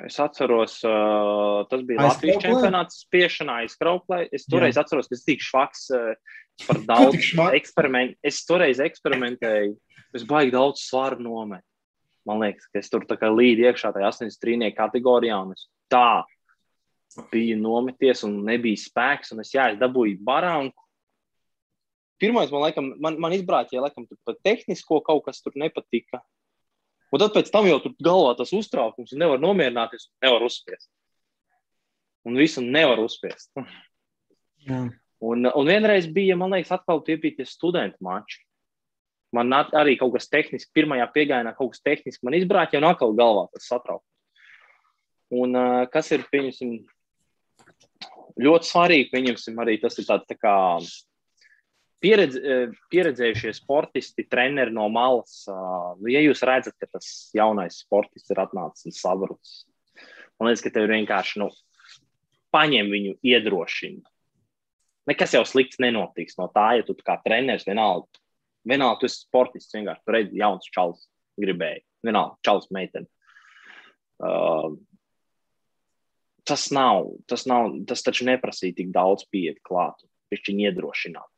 [0.04, 4.26] Es atceros, uh, tas bija Latvijas čempionāts spiešanā aiz krauklē.
[4.36, 4.84] Es toreiz Jā.
[4.84, 8.18] atceros, ka es tik švaks uh, par daudz eksperimentu.
[8.26, 9.78] Es toreiz eksperimentēju,
[10.20, 11.66] es baigi daudz svaru nometu.
[12.28, 16.24] Man liekas, ka es tur tā kā līdzi iekšā tajā 83 kategorijā, un es tā
[17.32, 20.80] biju nometies, un nebija spēks, un es, jā, es dabūju baranku.
[22.21, 26.21] Pirmais, man liekas, man, man izbrāķēja, laikam, tur par tehnisko kaut kas tur nepatika.
[27.13, 30.89] Un tad pēc tam jau tur galvā tas uztraukums, un nevar nomierināties, un nevar uzspiest.
[32.26, 33.52] Un visu nevar uzspiest.
[34.63, 34.86] Jā.
[35.23, 38.41] Un, un vienreiz bija, man liekas, atkal tie studentu mači.
[39.34, 43.47] Man arī kaut kas tehnisks, pirmajā piegājienā kaut kas tehnisks man izbrāķa, un atkal galvā
[43.54, 44.10] tas satraukums.
[45.34, 46.76] Un uh, kas ir, pieņemsim,
[48.41, 50.56] ļoti svarīgi, pieņemsim, arī tas ir tāds tā kā
[52.04, 55.43] pieredz, eh, pieredzējušie sportisti, treneri no malas.
[55.48, 59.63] Nu, ja jūs redzat, ka tas jaunais sportists ir atnācis un sabrucis,
[60.39, 61.50] man liekas, ka tev ir vienkārši, nu,
[62.54, 64.04] paņem viņu, iedrošina.
[65.10, 68.08] Nekas jau slikts nenotiks no tā, ja tu kā treneris vienalga,
[68.67, 71.08] vienalga tu esi sportists, vienkārši tu redzi jauns čalis,
[71.41, 73.10] gribēji, vienalga čalis meiteni.
[74.24, 74.78] Uh,
[76.47, 80.03] tas nav, tas nav, tas taču neprasīja tik daudz pieiet klāt,
[80.34, 81.29] viņš viņu iedrošināt.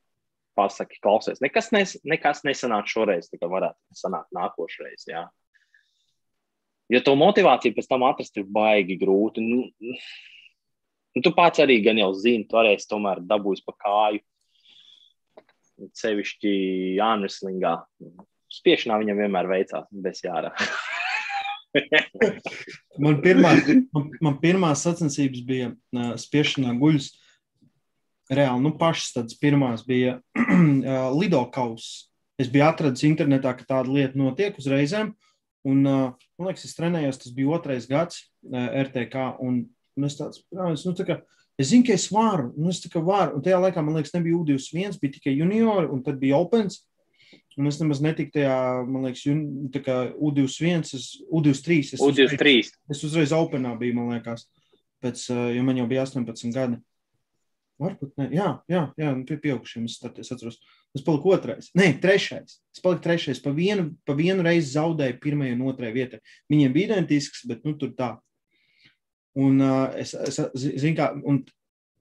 [0.55, 5.25] Pasaki, klausies, nekas, nes, nekas nesanāk šoreiz, tā kā varētu sanākt nākošreiz, jā.
[6.91, 9.41] Jo to motivāciju pēc tam atrast ir baigi grūti.
[9.43, 14.21] Nu, nu, tu pats arī gan jau zini, tu arī esi tomēr dabūjis pa kāju.
[15.97, 16.53] Sevišķi
[17.01, 17.41] Jānis
[18.55, 20.53] Spiešanā viņam vienmēr veicās, bez jārā.
[23.05, 23.51] Man pirmā,
[23.95, 27.11] man, man pirmā sacensības bija uh, spiešanā guļus.
[28.31, 32.07] Reāli, nu, pašas tādas pirmās bija uh, Lidokaus.
[32.41, 35.13] Es biju atradis internetā, ka tāda lieta notiek uz reizēm.
[35.65, 39.29] Un, uh, man liekas, es trenējos, tas bija otrais gads uh, RTK.
[39.45, 39.63] Un,
[39.97, 41.19] un es tāds, es, nu, tā kā,
[41.61, 43.37] es zinu, ka es varu, nu, es tā kā varu.
[43.37, 46.83] Un tajā laikā, man liekas, nebija U21, bija tikai juniori, un tad bija Opens.
[47.57, 48.55] Un es nemaz netiku tajā,
[48.87, 49.21] man liekas,
[49.85, 51.93] kā U21, es, U23.
[51.95, 52.71] Es uzreiz- U23.
[52.91, 54.43] Es uzreiz Openā biju, man liekas,
[55.03, 56.81] pēc, uh, jo man jau bija 18 gadi.
[57.79, 58.29] Varbūt ne.
[58.31, 60.59] Jā, jā, jā nu, pie pieaugušiem es, startu, es atceros.
[60.95, 61.71] Es paliku otrais.
[61.75, 62.59] Nē, trešais.
[62.75, 63.41] Es paliku trešais.
[63.43, 66.19] Pa vienu, pa vienu reizi zaudēju pirmajai un otrajai vietai.
[66.51, 68.13] Viņiem bija identisks, bet nu, tur tā.
[69.35, 71.41] Un uh, es, es, zi- zinu, kā, un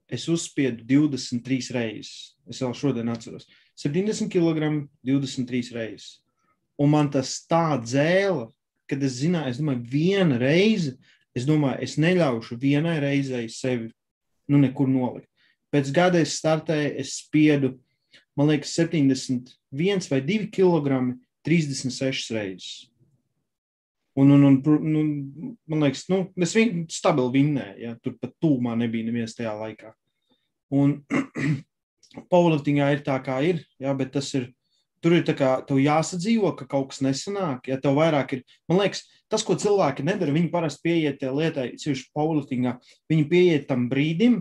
[0.07, 2.37] es uzspiedu 23 reizes.
[2.47, 3.47] Es vēl šodien atceros.
[3.79, 6.19] 70 kg, 23 reizes.
[6.79, 8.49] Un man tas tā dzēla,
[8.89, 10.95] kad es zināju, es domāju, viena reize,
[11.35, 13.89] es domāju, es neļaušu vienai reizei sevi
[14.51, 15.29] nu, nekur nolikt.
[15.73, 17.73] Pēc gada es startēju, es spiedu,
[18.37, 22.69] man liekas, 71 vai 2 kg, 36 reizes.
[24.15, 25.01] Un, un, un, pr- nu,
[25.67, 29.91] man liekas, nu, es viņu stabili vinnēju, ja tur pat tūmā nebija neviens tajā laikā.
[30.71, 31.01] Un
[32.31, 34.49] powerliftingā ir tā, kā ir, ja, bet tas ir,
[35.03, 38.81] tur ir tā kā, tev jāsadzīvo, ka kaut kas nesanāk, ja tev vairāk ir, man
[38.81, 42.77] liekas, tas, ko cilvēki nedara, viņi parasti pieiet lietai, sevišķi powerliftingā,
[43.11, 44.39] viņi pieiet tam brīdim,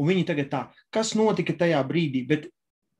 [0.00, 0.62] un viņi tagad tā,
[0.94, 2.48] kas notika tajā brīdī, bet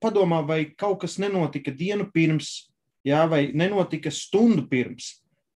[0.03, 2.71] padomā, vai kaut kas nenotika dienu pirms,
[3.07, 5.17] jā, vai nenotika stundu pirms.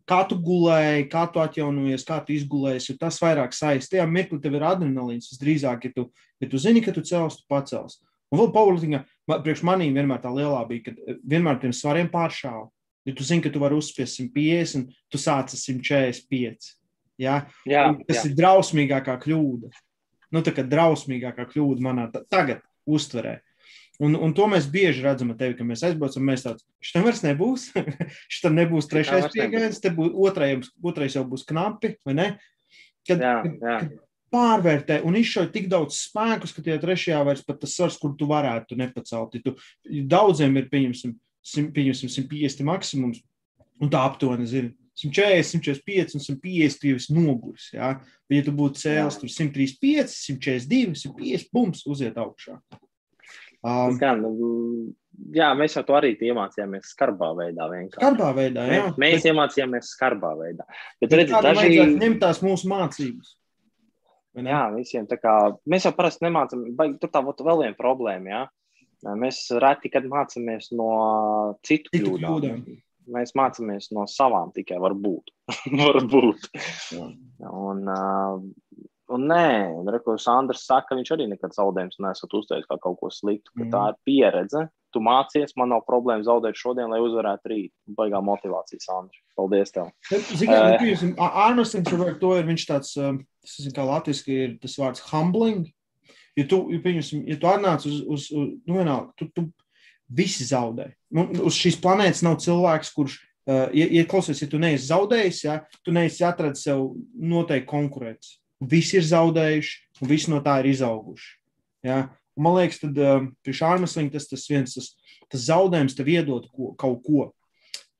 [0.09, 3.91] Kā tu gulēji, kā tu atjaunojies, kā tu izgulējies, jo tas vairāk saistīts.
[3.93, 5.29] Tajā mirklī tev ir adrenalīns.
[5.31, 6.07] Visdrīzāk, ja tu,
[6.41, 8.01] ja tu zini, ka tu cels, tu pacels.
[8.31, 12.09] Un vēl powerliftingā, man- priekš manīm vienmēr tā lielā bija, ka eh, vienmēr tiem svariem
[12.11, 12.69] pāršāva.
[13.05, 16.75] Ja tu zini, ka tu vari uzspiest 150, tu sāc ar 145.
[17.21, 17.45] Ja?
[17.67, 18.29] Jā, tas jā.
[18.29, 19.71] ir drausmīgākā kļūda.
[20.31, 23.39] Nu, tā kā drausmīgākā kļūda manā ta- tagad uztverē.
[24.01, 26.23] Un, un to mēs bieži redzam ar tevi, ka mēs aizbraucam.
[26.25, 27.67] Mēs tāds- šitam vairs nebūs.
[28.33, 32.27] šitam nebūs trešais pieejams, te būs otrais, otrais jau būs knapi, vai ne?
[33.07, 33.75] Kad, Jā, jā.
[33.81, 33.91] kad
[34.31, 38.27] pārvērtē un izšauj tik daudz spēkus, ka tie trešajā vairs pat tas svars, kur tu
[38.29, 39.35] varētu nepacelt.
[39.35, 39.55] Ja tu,
[40.11, 43.19] daudziem ir, pieņemsim, sim- pieņemsim 150 maksimums,
[43.81, 47.69] un tā aptuveni, zini, 140, 145 un 150 jau esi noguris.
[47.73, 47.93] Ja?
[48.29, 52.59] Bet, ja tu būtu cēlis tur 135, 142, 150, bums, uziet augšā.
[53.61, 54.93] Um, Gan, nu,
[55.37, 57.67] jā, mēs jau to arī iemācījāmies skarbā veidā.
[57.69, 58.01] vienkārši.
[58.01, 58.85] Skarbā veidā, jā.
[58.89, 60.65] Mēs, mēs iemācījāmies skarbā veidā.
[60.99, 63.35] Bet, Bet redziet, daži, ņemt tās mūsu mācības.
[64.37, 64.47] Ne?
[64.47, 65.33] jā, visiem tā kā
[65.67, 68.31] mēs jau parasti nemācāmies, vai tur tā būtu vēl viena problēma.
[68.31, 68.43] Jā?
[69.17, 70.91] Mēs reti, kad mācāmies no
[71.65, 72.29] citu, Citu kļūdām.
[72.29, 72.79] kļūdām.
[73.11, 75.33] Mēs mācāmies no savām tikai varbūt.
[75.81, 76.47] varbūt.
[76.93, 77.07] Jā.
[77.49, 79.45] Un, uh, un nē,
[79.93, 83.51] Reku Sandrs saka, ka viņš arī nekad zaudējums nesat uzteicis kā kaut ko sliktu.
[83.53, 83.71] ka Mm.
[83.73, 84.67] Tā ir pieredze.
[84.91, 87.71] Tu mācies, man nav problēma zaudēt šodien, lai uzvarētu rīt.
[87.95, 89.21] Baigā motivācija, Sandrs.
[89.39, 89.91] Paldies tev.
[90.11, 95.05] Zinām, Arnolds ar to ir viņš tāds, um, tas zinu, kā latviski ir tas vārds
[95.11, 95.69] humbling.
[96.35, 99.47] Ja tu, ja, pieņemsim, ja tu atnāc uz, uz, uz nu vienalga, tu, tu
[100.11, 100.91] visi zaudē.
[101.11, 105.41] Nu, uz šīs planētas nav cilvēks, kurš, uh, ja, ja klausies, ja tu neesi zaudējis,
[105.47, 108.40] ja, tu neesi atradis sev noteikti konkurēts.
[108.61, 111.29] Visi ir zaudējuši, un visi no tā ir izauguši.
[111.87, 112.01] Ja?
[112.37, 114.91] Un man liekas, tad um, priekš Arnolds tas, tas viens, tas,
[115.31, 117.29] tas zaudējums tev iedod ko, kaut ko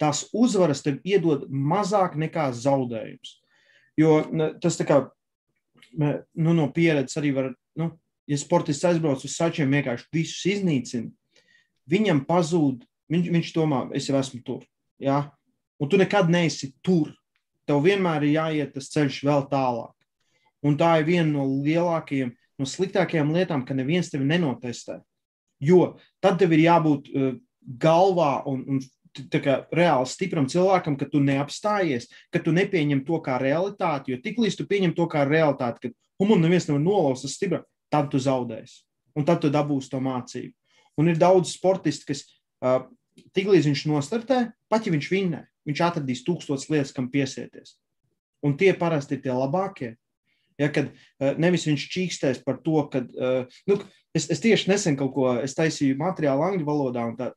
[0.02, 3.38] tās uzvaras tev iedod mazāk nekā zaudējums.
[4.00, 4.22] Jo
[4.64, 5.02] tas tā kā
[5.94, 7.92] nu, no pieredzes arī var, nu,
[8.30, 11.12] ja sportists aizbrauc uz sačiem, vienkārši visus iznīcina,
[11.92, 14.66] viņam pazūd, viņš, viņš domā, es jau esmu tur.
[15.02, 15.26] Ja?
[15.82, 17.12] Un tu nekad neesi tur.
[17.70, 19.94] Tev vienmēr ir jāiet tas ceļš vēl tālāk.
[20.66, 25.00] Un tā ir viena no lielākajām, no sliktākajām lietām, ka neviens tevi nenotestē.
[25.62, 27.34] Jo tad tev ir jābūt uh,
[27.82, 28.82] galvā un, un
[29.32, 34.14] kā reāli stipram cilvēkam, ka tu neapstājies, ka tu nepieņem to kā realitāti.
[34.14, 38.10] Jo tiklīdz tu pieņem to kā realitāti, ka humanu neviens nevar nolaust uz stipra, tad
[38.14, 38.84] tu zaudēsi.
[39.18, 40.54] Un tad tu dabūsi to mācību.
[41.02, 42.24] Un ir daudz sportistu, kas
[42.64, 42.86] uh,
[43.36, 47.76] tiklīdz viņš nostartē, pat ja viņš vinnē, viņš atradīs tūkstotis lietas, kam piesieties.
[48.46, 49.96] Un tie parasti ir tie labākie.
[50.62, 53.80] Ja, kad uh, nevis viņš čīkstēs par to, ka uh, nu,
[54.14, 57.32] es, es tieši nesen kaut ko es taisīju materiālu angļu valodā, un tā,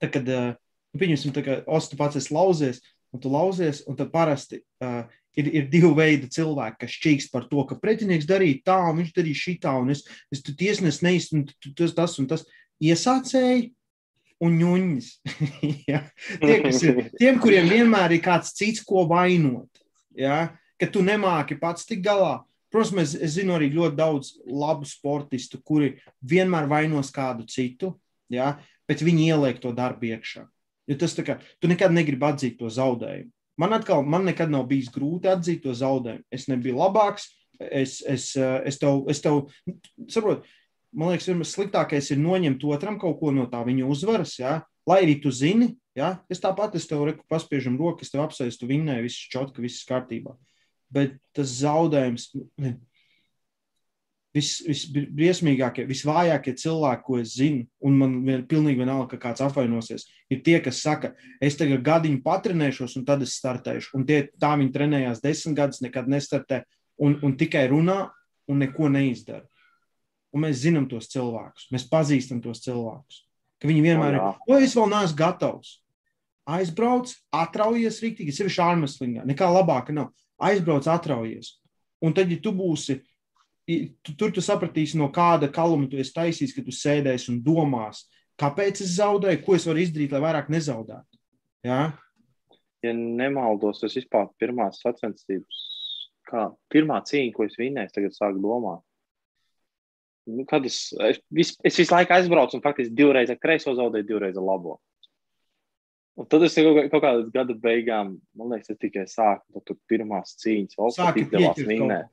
[0.00, 2.80] tā kad uh, nu, pieņemsim, tā kā Ostu pats esi lauzies,
[3.12, 5.04] un tu lauzies, un tad parasti uh,
[5.36, 9.12] ir, ir divi veidi cilvēki, kas čīkst par to, ka pretinieks darīja tā, un viņš
[9.16, 12.46] darīja šitā, un es, es tu tiesnes neizsnu, tas, tas un tas
[12.82, 13.70] iesācēji
[14.42, 15.10] un ņuņas.
[15.90, 16.02] ja?
[16.42, 19.84] Tie, ir, tiem, kuriem vienmēr ir kāds cits, ko vainot,
[20.18, 20.50] ja?
[20.82, 22.40] Ka tu nemāki pats tik galā.
[22.72, 25.92] Protams, es, es zinu arī ļoti daudz labu sportistu, kuri
[26.24, 27.92] vienmēr vainos kādu citu,
[28.32, 28.56] ja?
[28.88, 30.46] bet viņi ieliek to darbu iekšā.
[30.90, 33.30] Jo tas tā kā, tu nekad negribi atzīt to zaudējumu.
[33.60, 36.24] Man atkal, man nekad nav bijis grūti atzīt to zaudējumu.
[36.32, 37.28] Es nebiju labāks,
[37.60, 39.44] es, es, es tev, es tev
[40.10, 40.48] saprotu,
[40.96, 44.62] man liekas, vienmēr sliktākais ir noņemt otram kaut ko no tā viņa uzvaras, ja?
[44.88, 46.16] lai arī tu zini, ja?
[46.32, 50.34] es tāpat, es tev reku paspiežam rokas, tev apsēst, tu vinnēji, viss čotka, viss kārtībā.
[50.92, 52.28] Bet tas zaudējums,
[54.36, 60.06] vis, visbriesmīgākie, visvājākie cilvēki, ko es zinu, un man ir pilnīgi vienalga, ka kāds apvainosies,
[60.32, 63.92] ir tie, kas saka, es tagad gadiņu patrenēšos, un tad es startēšu.
[63.98, 66.62] Un tie tā viņi trenējās desmit gadus, nekad nestartē,
[67.02, 68.06] un, un tikai runā
[68.50, 69.44] un neko neizdara.
[70.32, 73.26] Un mēs zinām tos cilvēkus, mēs pazīstam tos cilvēkus.
[73.62, 74.28] Viņi vienmēr O, jā.
[74.32, 75.76] ir, o, es vēl neesmu gatavs.
[76.52, 79.26] Aizbrauc, atraujies rīktīgi, sevišķi ārmeslīgā.
[79.28, 80.08] Nekā labāka nav.
[80.42, 81.56] Aizbrauc, atraujies.
[82.02, 82.98] Un tad, ja tu būsi
[83.66, 88.04] tu, tur tu sapratīsi, no kāda kaluma tu esi taisījis, ka tu sēdēsi un domās,
[88.40, 91.20] kāpēc es zaudēju, ko es varu izdarīt, lai vairāk nezaudētu.
[91.66, 91.82] Ja?
[92.82, 95.60] Ja nemaldos, tas vispār pirmās sacensības,
[96.26, 98.82] kā pirmā cīņa, ko es vinnēju, es tagad sāku domāt.
[100.26, 104.06] Nu, kad es, es, vis, es visu laiku aizbraucu un faktiski divreiz ar kreiso zaudēju,
[104.06, 104.76] divreiz ar labo.
[106.20, 110.34] Un tad es kaut, kaut kādā gada beigām, man liekas, es tikai sāku tur pirmās
[110.42, 112.10] cīņas, vēl Sāki izdevās pieķert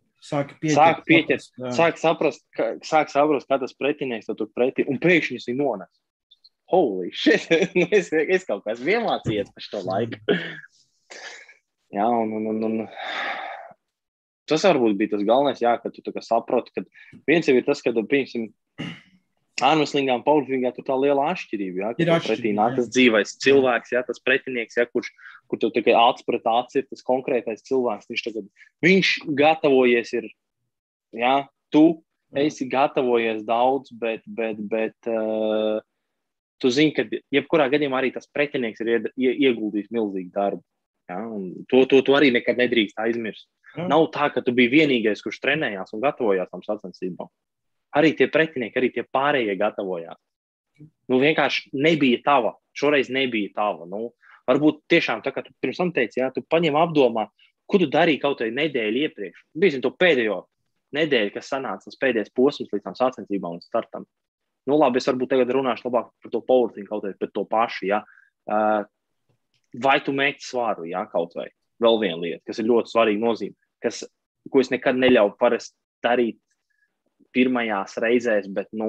[0.60, 0.76] pieķert.
[0.76, 1.72] Sāku pieķert, Jā.
[1.76, 5.92] sāk saprast, ka, sāk saprast, kā tas pretinieks tev tur pretī, un pēkšņi viņš nones.
[6.72, 7.48] Holy shit!
[7.78, 10.20] Nu, es, es kaut kā esmu iemācījies par šo laiku.
[11.98, 12.76] jā, un, un, un, un
[14.50, 16.86] tas varbūt bija tas galvenais, jā, ka tu saproti, ka
[17.30, 18.52] viens jau ir tas, ka, piemēram,
[19.66, 21.80] Armslingā un powerliftingā tur tā liela atšķirība.
[21.82, 25.10] Jā, Ir ir atšķirība, nāk tas dzīvais cilvēks, jā, tas pretinieks, jā, kurš,
[25.52, 28.10] kur tu tikai acis pret acis ir tas konkrētais cilvēks.
[28.12, 28.48] Viņš, tagad,
[28.86, 30.30] viņš gatavojies, ir,
[31.18, 31.36] jā,
[31.74, 31.84] tu
[32.38, 35.80] esi gatavojies daudz, bet, bet, bet uh,
[36.62, 40.64] tu zini, ka jebkurā gadījumā arī tas pretinieks ir ied- ie- ieguldījis milzīgu darbu.
[41.10, 41.24] Jā,
[41.72, 43.48] to, to, to arī nekad nedrīkst aizmirst.
[43.74, 43.88] Jā.
[43.90, 47.30] Nav tā, ka tu biji vienīgais, kurš trenējās un gatavojās tam sacensībām.
[47.98, 50.20] Arī tie pretinieki, arī tie pārējie gatavojās.
[51.10, 52.54] Nu, vienkārši nebija tava.
[52.78, 53.88] Šoreiz nebija tava.
[53.90, 54.12] Nu,
[54.50, 57.28] varbūt tiešām tā, kā tu pirms tam teici, jā, tu paņem apdomā,
[57.70, 59.44] ko tu darīji kaut kādā nedēļā iepriekš.
[59.58, 60.40] Bija to pēdējo
[60.98, 64.08] nedēļu, kas sanāca tas pēdējais posms līdz tam sacensībām un startam.
[64.70, 67.90] Nu, labi, es varbūt tagad runāšu labāk par to powerlifting, kaut vai par to pašu.
[67.90, 68.02] Jā.
[69.86, 71.50] Vai tu mēģini svaru, jā, kaut vai
[71.84, 74.02] vēl viena lieta, kas ir ļoti svarīga nozīme, kas,
[74.52, 76.40] ko es nekad neļauju parasti darīt
[77.36, 78.88] pirmajās reizēs, bet, nu,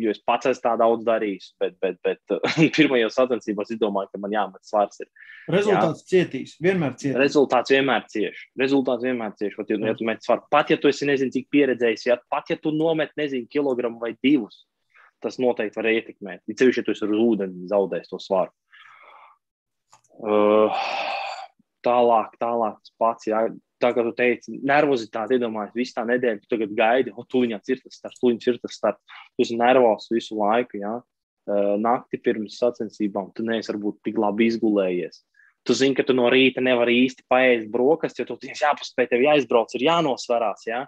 [0.00, 2.34] jo es pats esmu tā daudz darījis, bet, bet, bet
[2.76, 5.02] pirmajos sacensībās izdomāju, ka man jāmet svars.
[5.04, 5.10] Ir.
[5.52, 6.56] Rezultāts cietīs.
[6.62, 7.18] Vienmēr cietīs.
[7.20, 8.48] Rezultāts vienmēr cieši.
[8.62, 9.56] Rezultāts vienmēr cieši.
[9.58, 12.50] Pat, ja, ja tu met svaru, pat ja tu esi nezinu, cik pieredzējis, ja pat
[12.52, 14.64] ja tu nomet nezinu, kilogramu vai divus,
[15.22, 16.42] tas noteikti var ietekmēt.
[16.50, 18.54] Ir ceļš, ja tu esi uz ūdeni zaudējis to svaru.
[20.22, 20.82] Uh,
[21.86, 23.28] tālāk, tālāk tas pats.
[23.30, 23.46] Jā.
[23.82, 27.82] Tā kā tu teici, nervozitāte, iedomājies, visu tā nedēļu, tu tagad gaidi, o, tuliņā ir
[27.82, 29.18] tas starts, tuliņā ir tas starts.
[29.34, 30.94] Tu esi nervos visu laiku, jā.
[31.82, 35.24] Nakti pirms sacensībām tu neesi varbūt tik labi izgulējies.
[35.66, 39.26] Tu zini, ka tu no rīta nevari īsti paēst brokastis, jo tu tieši jāpaspēj, tev
[39.26, 40.66] jāizbrauc, ir jānosvarās.
[40.66, 40.84] Jā.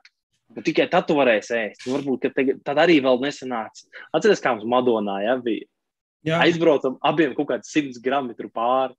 [0.55, 1.87] Nu, tikai tad tu varēsi ēst.
[1.87, 2.27] Nu, varbūt
[2.67, 3.87] tad arī vēl nesanāca.
[4.15, 5.67] Atcerieties, kā mums Madonā jā, bija.
[6.25, 8.95] Jā, Aizbraucam abiem kaut kāds 100 gramu pāri.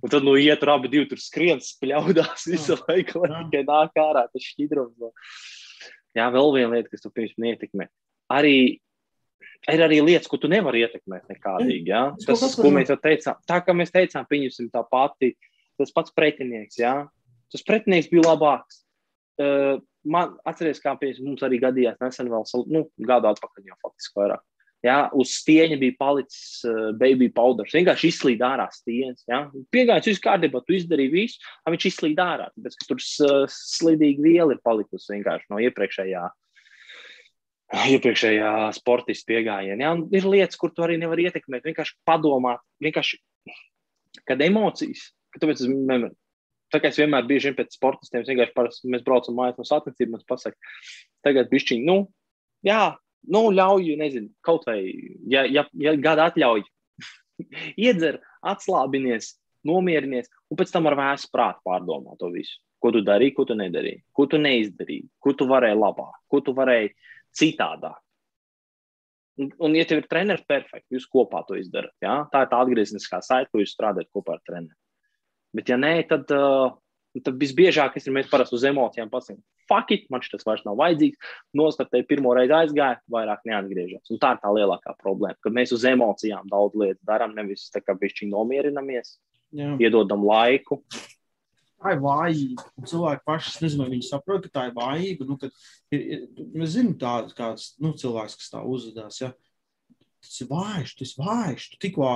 [0.00, 4.26] Un tad, nu, iet abi divi tur skrien, spļaudās visu laiku, lai tikai nāk ārā
[4.32, 4.94] tas šķidrums.
[5.00, 5.12] vēl.
[6.18, 7.86] Jā, vēl viena lieta, kas tu pirms neietekmē.
[8.32, 8.54] Arī
[9.68, 11.92] ir arī lietas, ko tu nevari ietekmēt nekādīgi.
[12.24, 15.34] Kaut Tas, ko mēs jau teicām, tā kā mēs teicām, pieņemsim tā pati,
[15.78, 16.80] tas pats pretinieks.
[16.80, 16.94] Jā?
[17.52, 18.82] Tas pretinieks bija labāks.
[19.40, 24.20] Uh, man atceries, kā pie mums arī gadījās nesen vēl, nu, gadu atpakaļ jau faktiski
[24.20, 24.44] vairāk.
[24.80, 27.74] Jā, uz stieņa bija palicis uh, baby powders.
[27.76, 29.26] Vienkārši izslīd ārā stieņas.
[29.74, 32.46] Piegājis viss kārtībā, tu izdarīji visu, un viņš izslīd ārā.
[32.54, 36.22] Tāpēc, tur uh, slīdīga viela ir palikusi vienkārši no iepriekšējā,
[37.92, 39.84] iepriekšējā sportista piegājiena.
[39.84, 41.68] Jā, un ir lietas, kur tu arī nevari ietekmēt.
[41.68, 43.20] Vienkārši padomāt, vienkārši,
[44.32, 46.08] kad emocijas, ka tāpēc es vienmēr,
[46.72, 50.26] tā kā es vienmēr vien pēc sportistiem, vienkārši parasti mēs braucam mājās no sacensībām, man
[50.30, 50.72] pasaka,
[51.26, 52.00] tagad bišķiņ, nu,
[52.66, 52.82] jā,
[53.28, 54.80] nu, ļauj, nezinu, kaut vai,
[55.30, 56.64] ja, ja, ja gada atļauj,
[57.86, 59.34] iedzer, atslābinies,
[59.66, 62.60] nomierinies, un pēc tam ar vēsu prātu pārdomā to visu.
[62.80, 66.54] Ko tu darīji, ko tu nedarīji, ko tu neizdarīji, ko tu varēji labāk, ko tu
[66.56, 66.94] varēji
[67.36, 67.98] citādāk.
[69.40, 71.92] Un, un ja tev ir treneris, perfekti, jūs kopā to izdarat.
[72.04, 72.22] Ja?
[72.32, 74.76] Tā ir tā atgriezniskā saite, ko jūs strādājat kopā ar treneru.
[75.56, 76.72] Bet, ja nē, tad, uh,
[77.18, 81.30] tad visbiežāk es mēs parasti uz emocijām pasakām, fuck it, man šis vairs nav vajadzīgs.
[81.58, 84.12] Nostartēju pirmo reizi aizgāju, vairāk neatgriežos.
[84.14, 87.82] Un tā ir tā lielākā problēma, ka mēs uz emocijām daudz lietas darām, nevis tā
[87.82, 89.16] kā bišķi nomierinamies,
[89.56, 89.74] jā.
[89.82, 90.80] iedodam laiku.
[91.80, 92.66] tā ir vājība.
[92.78, 95.26] Un Cilvēki paši, es nezinu, vai viņi saprot, ka tā ir vājība.
[95.26, 95.38] Nu,
[95.90, 99.22] ir, ir, mēs zinām, tāds kāds nu, cilvēks, kas tā uzvedās.
[99.22, 99.32] Ja?
[100.20, 101.70] Tas ir vājš, tas ir vājš.
[101.72, 102.10] Tu tikko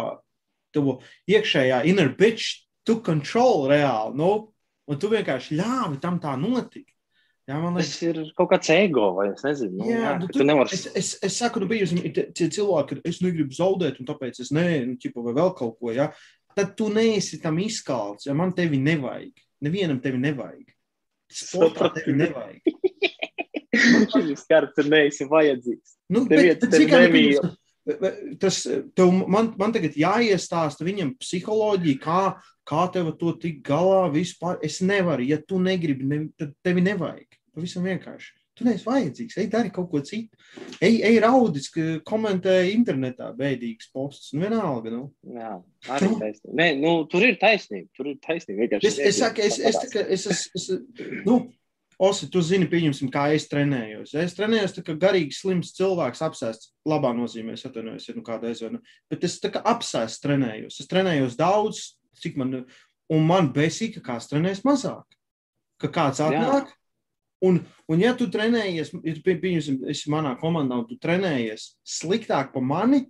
[0.75, 0.97] tev
[1.31, 4.19] iekšējā inner bitch tu control reāli.
[4.21, 4.54] Nu,
[4.89, 6.91] un tu vienkārši ļāvi tam tā notikt.
[7.45, 9.77] Jā, man Tas liekas, ir kaut kāds ego, vai es nezinu.
[9.83, 13.03] Nu, Jā, jā, nu, tu- tu nevari es, es, es saku, nu, bijusi tie- cilvēki,
[13.03, 15.93] ka es negribu zaudēt, un tāpēc es nē, nu, ķipa, vai vēl kaut ko.
[15.93, 16.07] Ja?
[16.57, 19.33] Tad tu neesi tam izkalts, ja man tevi nevajag.
[19.61, 20.73] Nevienam tevi nevajag.
[21.33, 22.65] Sportā tevi nevajag.
[24.15, 25.97] Šis karts ir neesi vajadzīgs.
[26.15, 27.41] Nu, Neviens bet, bet, nu, nemīl.
[28.41, 28.63] Tas
[28.97, 32.21] tev, man, man tagad jāiestāsta viņam psiholoģija, kā,
[32.65, 34.57] kā tev to tikt galā vispār.
[34.65, 37.37] Es nevaru, ja tu negribi, ne, tad tevi nevajag.
[37.55, 38.33] Pavisam vienkārši.
[38.55, 40.39] Tu neesi vajadzīgs, ej, dari kaut ko citu.
[40.79, 41.67] Ej, ej raudis,
[42.07, 44.31] komentē internetā bēdīgs posts.
[44.33, 45.09] Nu, vienalga, nu.
[45.35, 45.57] Jā,
[45.97, 46.55] arī taisnība.
[46.61, 47.89] Nē, nu, tur ir taisnība.
[47.99, 48.61] Tur ir taisnība.
[48.63, 50.69] Vienkārši Es, es saku, es, es, kā- es, es, es,
[51.27, 51.41] nu,
[52.03, 54.15] Osi, tu zini, pieņemsim, kā es trenējos.
[54.19, 58.81] Es trenējos tā kā garīgi slims cilvēks, apsēsts, labā nozīmē, atvainojos, ja nu kāda aizvana.
[59.11, 60.81] Bet es tā kā apsēsts trenējos.
[60.83, 61.85] Es trenējos daudz,
[62.23, 62.65] cik man,
[63.13, 65.07] un man besīk, ka kāds trenējas mazāk.
[65.79, 66.29] Ka kāds Jā.
[66.33, 66.75] atnāk,
[67.45, 71.75] un, un ja tu trenējies, ja tu, pie- pieņemsim, esi manā komandā, un tu trenējies
[71.87, 73.05] sliktāk par mani,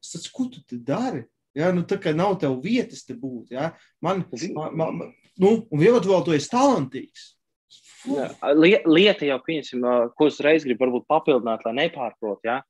[0.00, 1.24] teicu, ko tu te dari?
[1.56, 3.54] Ja, nu, tā kā nav tev vietas te būt.
[3.56, 3.70] Ja?
[4.04, 7.35] Man, man, man, man- nu, un vēl tu vēl tu esi talantīgs.
[8.06, 12.44] Lieta jau, pieņemsim, ko es reiz gribu varbūt papildināt, lai nepārprot.
[12.46, 12.60] Ja?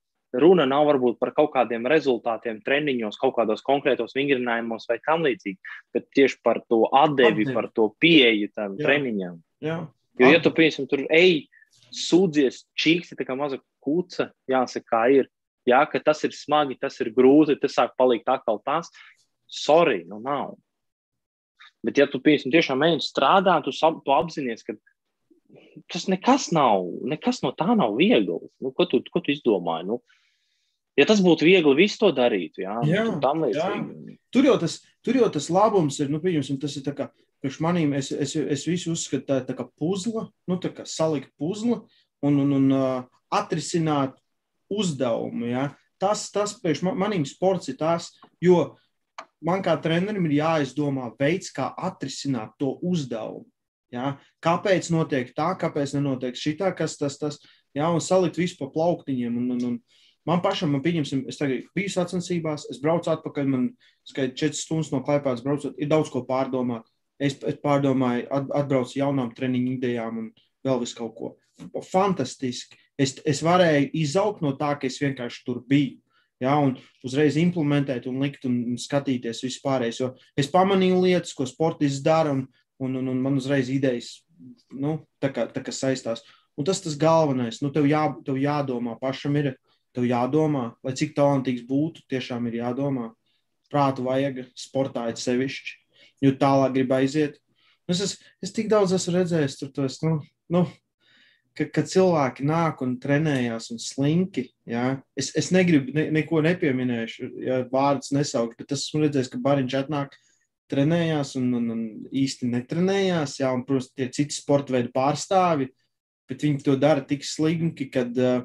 [0.40, 5.58] runa nav varbūt par kaut kādiem rezultātiem treniņos, kaut kādos konkrētos vingrinājumos vai tam līdzīgi,
[5.94, 7.54] bet tieši par to atdevi, Atdevi.
[7.54, 8.84] par to pieeju tam Jā.
[8.84, 9.38] treniņam.
[9.64, 9.78] Jā.
[10.18, 11.46] Jo, ja tu, piemēram, tur ej,
[11.92, 15.32] sūdzies, čīksti, tā kā maza kūca, jāsaka, kā ir.
[15.66, 18.88] Jā, ka tas ir smagi, tas ir grūti, tas sāk palikt atkal tās.
[19.50, 20.54] Sorry, nu nav.
[21.86, 24.74] Bet, ja tu, piemēram, tiešām mēģini strādāt, tu, sap- tu apzinājies, ka
[25.92, 28.40] tas nekas nav, nekas no tā nav viegli.
[28.62, 29.86] Nu, ko, tu, ko tu izdomāji?
[29.90, 30.00] Nu,
[30.98, 34.16] ja tas būtu viegli, visu to darītu, jā, Jā, nu, tam līdzīgi.
[34.34, 36.20] Tur jau tas, tur jau tas labums ir, nu,
[36.62, 37.10] tas ir kā
[37.44, 41.30] priekš manīm, es, es, es visu uzskatu tā, tā kā puzla, nu, tā kā salikt
[41.38, 41.82] puzla
[42.24, 44.16] un, un, un uh, atrisināt
[44.72, 45.68] uzdevumu, ja.
[46.00, 48.10] Tas, tas priekš ma- manīm sports ir tas,
[48.42, 48.74] jo
[49.44, 53.46] man kā trenerim ir jāizdomā veids, kā atrisināt to uzdevumu.
[53.92, 54.16] Ja?
[54.44, 57.38] Kāpēc notiek tā, kāpēc nenotiek šitā, kas tas, tas,
[57.76, 57.90] ja?
[57.90, 59.36] un salikt visu pa plauktiņiem.
[59.36, 63.68] Un, un, un man pašam, man pieņemsim, es tagad biju sacensībās, es braucu atpakaļ, man
[64.08, 66.88] skaidrs, 4 stundas no klipās braucot, ir daudz ko pārdomāt.
[67.16, 70.32] Es, es pārdomāju, at, atbraucu jaunām treniņu idejām un
[70.66, 71.30] vēl visu kaut ko.
[71.88, 72.76] Fantastiski.
[73.00, 75.96] Es, es varēju izaugt no tā, ka es vienkārši tur biju.
[76.42, 76.74] Ja, un
[77.06, 80.00] uzreiz implementēt, un likt un, skatīties vispārējais.
[80.02, 82.44] Jo es pamanīju lietas, ko sportists dara, un,
[82.82, 84.18] un, un, un man uzreiz idejas
[84.76, 86.24] nu, tā kā, tā kā saistās.
[86.56, 87.62] Un tas tas galvenais.
[87.64, 89.54] Nu, tev, jā, tev jādomā, pašam ir.
[89.96, 93.14] Tev jādomā, lai cik talantīgs būtu, tiešām ir jādomā.
[93.72, 95.72] Prātu vajag, sportā ir sevišķi,
[96.26, 97.38] jo tālāk grib aiziet.
[97.40, 97.46] Nu,
[97.94, 100.16] Es, es, es tik daudz esmu redzējis, tur tos, nu,
[100.50, 100.64] nu,
[101.56, 104.46] ka, ka cilvēki nāk un trenējās un slinki.
[104.68, 104.98] Ja?
[105.18, 109.78] Es, es negribu ne, neko nepieminēšu, ja vārdus nesaukt, bet es esmu redzējis, ka bariņš
[109.80, 110.16] atnāk,
[110.70, 111.82] trenējās un, un, un
[112.24, 113.38] īsti netrenējās.
[113.42, 113.52] Ja?
[113.56, 115.70] Un, protams, tie citi sporta veidi pārstāvi,
[116.30, 118.42] bet viņi to dara tik slinki, kad uh,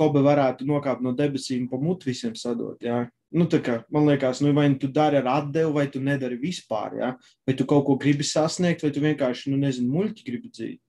[0.00, 2.78] Kobe varētu nokāpt no debesīm un pa mutu visiem sadot.
[2.82, 3.02] Ja?
[3.30, 6.96] Nu, kā, man liekas, nu, vai tu dari ar atdevu, vai tu nedari vispār.
[6.98, 7.10] Ja?
[7.46, 10.80] Vai tu kaut ko gribi sasniegt, vai tu vienkārši, nu, nezinu, muļķi gribi dzīvot.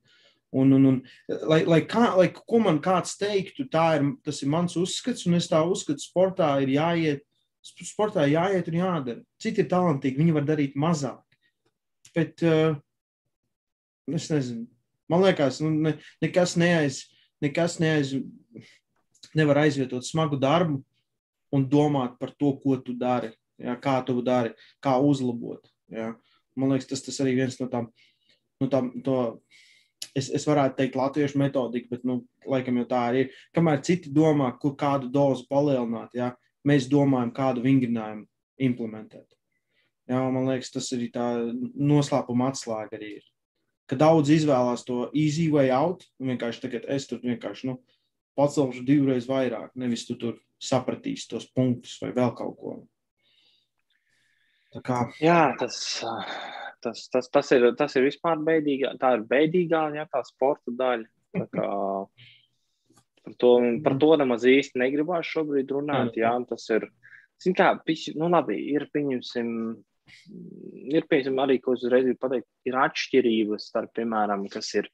[0.52, 0.98] Un, un, un,
[1.48, 5.48] lai, lai, kā, lai ko man kāds teiktu, ir, tas ir mans uzskats, un es
[5.48, 7.24] tā uzskatu, sportā ir jāiet,
[7.64, 9.24] sportā ir jāiet un jādara.
[9.40, 11.24] Citi ir talantīgi, viņi var darīt mazāk.
[12.12, 12.76] Bet uh,
[14.12, 14.68] es nezinu,
[15.12, 17.06] man liekas, nu, ne, nekas neaiz,
[17.44, 18.12] nekas neaiz,
[19.38, 20.82] nevar aizvietot smagu darbu
[21.56, 24.52] un domāt par to, ko tu dari, ja, kā tu dari,
[24.84, 25.64] kā uzlabot.
[25.92, 26.12] Ja.
[26.60, 27.88] Man liekas, tas, tas arī viens no tām,
[28.60, 29.18] no tām to,
[30.16, 33.36] es, es varētu teikt, latviešu metodika, bet, nu, laikam jau tā arī ir.
[33.56, 36.32] Kamēr citi domā, kur kādu dozu palielināt, ja,
[36.68, 38.28] mēs domājam, kādu vingrinājumu
[38.62, 39.28] implementēt.
[40.12, 41.28] Ja, man liekas, tas arī tā
[41.78, 43.28] noslēpuma atslēga arī ir.
[43.88, 47.78] Ka daudz izvēlās to easy way out, un vienkārši tagad es tur vienkārši, nu,
[48.40, 52.76] pacelšu divreiz vairāk, nevis tu tur sapratīsi tos punktus vai vēl kaut ko.
[54.72, 55.82] Tā kā, Jā, tas,
[56.84, 58.96] tas, tas, tas, ir, tas ir vispār beidīgā.
[59.02, 61.08] Tā ir beidīgā, ja tā sporta daļa.
[61.32, 61.68] Tā kā,
[63.24, 63.52] par, to,
[63.86, 66.18] par to nemaz īsti negribās šobrīd runāt.
[66.20, 66.90] Jā, tas ir.
[67.42, 69.48] Zin kā, piši, nu labi, ir pieņemsim,
[70.94, 74.90] ir pieņemsim arī, ko es uzreiz gribu pateikt, ir atšķirības starp, piemēram, kas ir,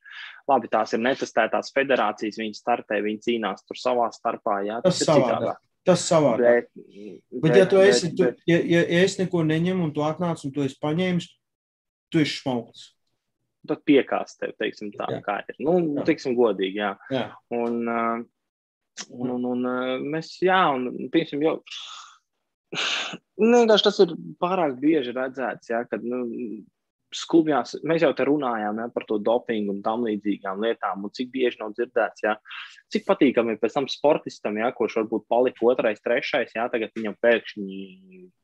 [0.47, 5.09] labi, tās ir netestētās federācijas, viņi startē, viņi cīnās tur savā starpā, jā, Tas ir
[5.09, 5.41] savādāk.
[5.41, 5.59] citādāk.
[5.89, 6.69] tas savādāk.
[6.71, 10.45] Bet, Bet, ja tu esi, tu, ja, ja, ja es neko neņemu un tu atnāc
[10.47, 11.27] un tu esi paņēmis,
[12.11, 12.93] tu esi šmauks.
[13.67, 15.21] tad piekāst tev, teiksim, tā Jā.
[15.25, 15.57] kā ir.
[15.59, 16.05] Nu, Jā.
[16.07, 16.93] teiksim, godīgi, jā.
[17.11, 17.25] Jā.
[17.51, 17.81] Un,
[19.11, 19.67] un, un, un
[20.07, 21.57] mēs, jā, un, piemēram, jau.
[23.39, 26.23] Vienkārši tas ir pārāk bieži redzēts, ja, kad nu,
[27.15, 31.29] skubjās, mēs jau te runājām ja, par to dopingu un tam līdzīgām lietām, un cik
[31.31, 32.35] bieži nav dzirdēts, ja,
[32.91, 37.15] cik patīkami ir pēc tam sportistam, ja, kurš varbūt palika otrais, trešais, ja, tagad viņam
[37.23, 37.79] pēkšņi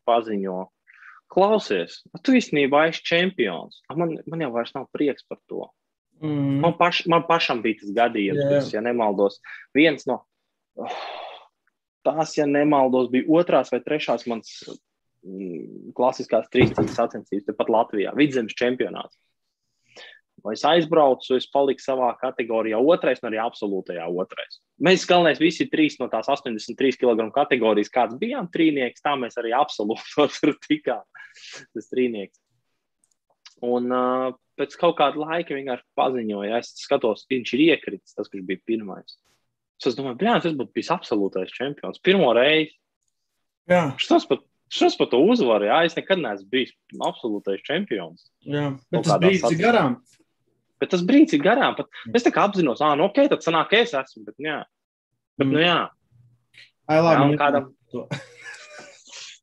[0.07, 0.59] paziņo,
[1.33, 3.81] klausies, tu īstenībā esi čempions.
[3.89, 5.67] A, Man, man jau vairs nav prieks par to.
[6.23, 6.61] Mm.
[6.63, 8.49] Man, paš, man pašam bija tas gadījums, Jā.
[8.53, 9.41] kas, ja nemaldos,
[9.75, 10.21] viens no
[10.79, 10.99] oh,
[12.05, 18.55] tās, ja nemaldos, bija otrās vai trešās mans mm, klasiskās trīscīņas sacensības, tepat Latvijā, vidzemes
[18.59, 19.17] čempionāts.
[20.43, 24.57] Vai es aizbraucu, es paliku savā kategorijā, otrais, un arī absolūtajā otrais.
[24.83, 29.53] Mēs galvenais visi trīs no tās 83 kg kategorijas, kāds bijām trīnieks, tā mēs arī
[29.55, 31.03] absolūti tur tikām.
[31.73, 32.39] Tas trīnieks.
[33.63, 38.43] Un uh, pēc kaut kāda laika vienkārši paziņoja, es skatos, viņš ir iekritis, tas, kurš
[38.49, 39.17] bija pirmais.
[39.83, 41.99] Es domāju, bļā, tas būtu bijis absolūtais čempions.
[42.03, 42.71] Pirmo reizi.
[43.67, 46.71] Jā, Šis pat, šis pat uzvaru, jā, es nekad neesmu bijis
[47.03, 48.29] absolūtais čempions.
[48.47, 48.69] jā.
[48.91, 49.63] Bet tas ir sacensībā.
[49.65, 49.97] garām.
[50.83, 51.75] Bet tas brīdis ir garām.
[51.79, 54.23] Pat, es tā kā apzinos, ah, nu, ok, tad sanāk, es esmu.
[54.27, 54.61] Bet, jā.
[55.39, 55.53] bet Mm.
[55.55, 55.79] nu, jā.
[56.87, 57.69] Ai, Jā, labi, un kādam-.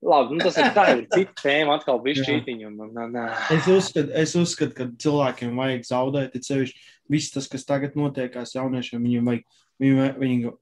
[0.00, 2.70] Labi, nu tas ir tā, ir cita tēma, atkal bija šķītiņa.
[3.52, 8.54] Es uzskatu, es uzskatu, ka cilvēkiem vajag zaudēt, it sevišķi viss tas, kas tagad notiekās
[8.56, 10.54] jauniešiem, viņiem vajag, viņiem, viņiem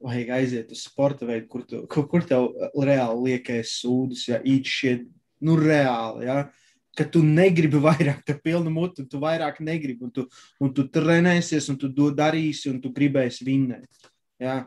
[0.00, 2.48] vajag aiziet uz sporta veidu, kur, tu, kur, kur tev
[2.88, 4.96] reāli liekas sūdzes, ja īt šie,
[5.44, 6.38] nu reāli, ja,
[6.96, 10.26] ka tu negribi vairāk, te pilna mutu, un tu vairāk negribi, un tu,
[10.62, 14.08] un tu trenēsies, un tu darīsi, un tu gribēsi vinnēt,
[14.40, 14.62] ja.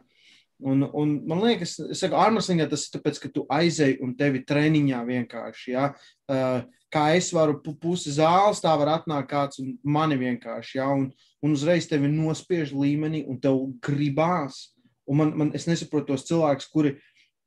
[0.63, 5.01] Un, un man liekas, saku, armslingā tas ir tāpēc, ka tu aizēji un tevi treniņā
[5.03, 5.89] vienkārši, ja,
[6.31, 6.61] uh,
[6.95, 11.09] kā es varu pu- pusi zāles, tā var atnākt kāds un mani vienkārši, ja, un,
[11.43, 14.69] un uzreiz tevi nospiež līmenī un tev gribās.
[15.05, 16.95] Un man, man, es nesaprotu tos cilvēkus, kuri,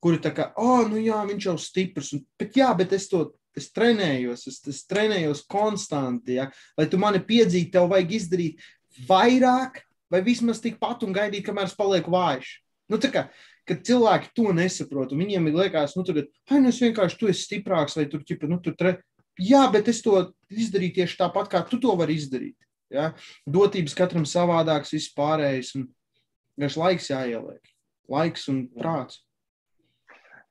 [0.05, 3.25] kuri tā kā, oh, nu jā, viņš jau stiprs, un, bet jā, bet es to,
[3.59, 8.69] es trenējos, es, es trenējos konstanti, ja, lai tu mani piedzītu, tev vajag izdarīt
[9.09, 9.83] vairāk
[10.13, 12.59] vai vismaz tikpat un gaidīt, kamēr es palieku vājš.
[12.89, 13.27] Nu, kā,
[13.69, 17.45] kad cilvēki to nesaprot, viņiem ir liekas, nu, tagad, ai, nu, es vienkārši tu esi
[17.45, 18.97] stiprāks, vai tur, ķipa, nu, tur tre...
[19.39, 20.17] Jā, bet es to
[20.51, 22.57] izdarīju tieši tāpat, kā tu to vari izdarīt.
[22.91, 23.13] Ja?
[23.47, 25.87] Dotības katram savādāks, viss pārējais, un
[26.59, 27.71] vienkārši laiks jāieliek.
[28.11, 29.21] Laiks un prāts.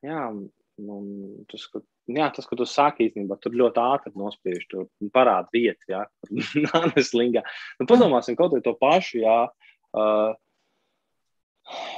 [0.05, 1.81] jā, un tas, ka,
[2.13, 6.05] jā, tas, ko tu sāki īstenībā, tur ļoti ātri nospiež, tur parāda vietu, jā,
[6.69, 7.43] nānes lingā.
[7.81, 9.39] Nu, padomāsim kaut vai to pašu, jā.
[9.97, 10.35] Uh,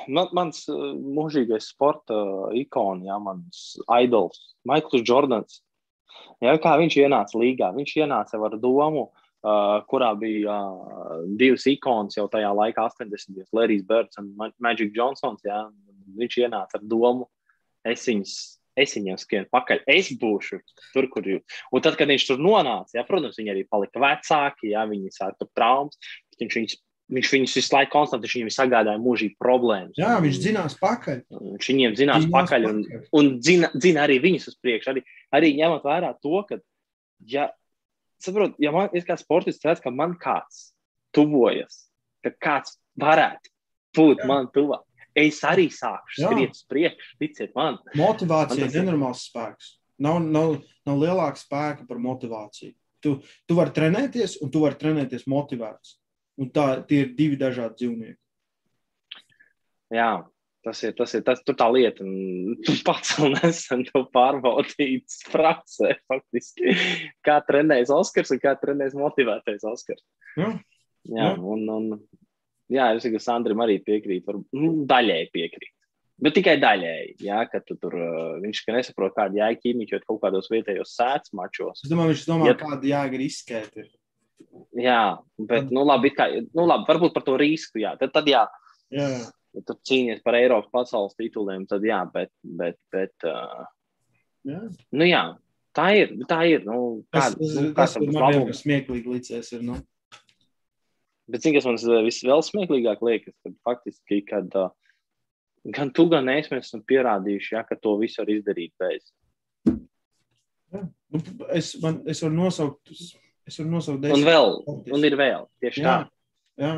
[0.09, 2.17] Man, mans uh, mūžīgais sporta
[2.57, 3.63] ikons, jā, mans
[4.01, 5.61] idols, Maikls Jordans.
[6.41, 7.69] Jā, kā viņš ienāca līgā?
[7.75, 9.09] Viņš ienāca ar domu,
[9.43, 13.35] uh, kurā bija uh, divas ikonas jau tajā laikā, 80.
[13.35, 15.43] gados, Lērijs Birds un Ma- Magic Johnsons.
[15.45, 15.67] Jā.
[16.19, 17.27] Viņš ienāca ar domu,
[17.85, 18.35] es, viņus,
[18.79, 20.57] es viņiem skrienu pakaļ, es būšu
[20.95, 21.59] tur, kur jūs.
[21.75, 25.45] Un tad, kad viņš tur nonāca, jā, protams, viņi arī palika vecāki, jā, viņi sāka
[25.53, 25.99] traumas.
[26.39, 26.79] Viņš, viņus,
[27.09, 29.97] viņš viņus visu laiku konstanti viņš viņiem sagādāja mūžīgi problēmas.
[29.97, 31.21] Jā, viņš zinās pakaļ.
[31.41, 33.05] Viņš viņiem zinās Zinās pakaļ un, pakaļ.
[33.19, 34.91] un dzina, dzina arī viņus uz priekšu.
[34.93, 35.03] Arī,
[35.35, 36.59] arī ņemot vērā to, ka,
[37.33, 37.47] ja,
[38.21, 40.69] saprot, ja man ir kāds sportists, redz, ka man kāds
[41.15, 41.85] tuvojas,
[42.25, 43.49] ka kāds varētu
[43.97, 44.27] būt Jā.
[44.29, 44.83] man tuvāk,
[45.17, 46.29] es arī sākšu Jā.
[46.29, 47.79] skriet uz priekšu, ticiet man.
[47.97, 49.73] Motivācija Man ir tas ir- nenormāls spēks.
[49.99, 52.71] Nav, nav, nav lielāka spēka par motivāciju.
[53.03, 55.97] Tu, tu vari trenēties, un tu vari trenēties motivēts.
[56.39, 58.17] Un tā tie ir divi dažādi dzīvnieki.
[59.95, 60.09] Jā,
[60.63, 62.05] tas ir tas, ir, tas tur tā lieta.
[62.65, 65.01] Tu pats nesen to pārbaudīji
[65.33, 66.75] praksē, faktiski.
[67.25, 70.05] Kā trenējas Oskars un kā trenējas motivētais Oskars.
[70.37, 70.53] Jā.
[71.09, 71.33] Jā, Jā.
[71.39, 71.85] un, un
[72.69, 75.71] jā, es domāju, ka Sandram arī piekrīt, var, nu, daļēji piekrīt.
[76.19, 77.93] Bet tikai daļēji, jā, ka tu tur
[78.43, 81.79] viņš ka nesaprot, kāda jēga ķīmijot kaut kādos vietējos sēdes mačos.
[81.85, 83.85] Es domāju, viņš domā, Ja- kāda jēga ir izskēta.
[84.77, 85.17] Jā,
[85.49, 87.95] bet, nu, labi, kā, nu, labi, varbūt par to risku, jā.
[87.97, 88.43] Tad, tad jā,
[88.93, 89.21] Jā, jā.
[89.57, 93.63] ja tu cīnies par Eiropas pasaules tituliem, tad jā, bet, bet, bet uh,
[94.45, 94.61] jā.
[94.93, 95.23] nu, jā,
[95.77, 99.53] tā ir, tā ir, nu, Tas, kāda, tas, nu, tas tam man vienkārši smieklīgi līdzies.
[99.57, 99.79] Ir, nu.
[101.29, 104.69] Bet, zini, kas man vēl smieklīgāk liekas, kad faktiski, kad uh,
[105.65, 109.09] gan tu, gan es esam pierādījuši, ja, ka to visu var izdarīt bez.
[110.69, 111.21] Nu,
[111.57, 112.93] es, man, es varu nosaukt,
[113.49, 114.29] es varu nosaukt Un desmit.
[114.29, 114.93] vēl, Paldies.
[114.95, 115.97] un ir vēl, tieši tā.
[116.59, 116.71] Jā, jā,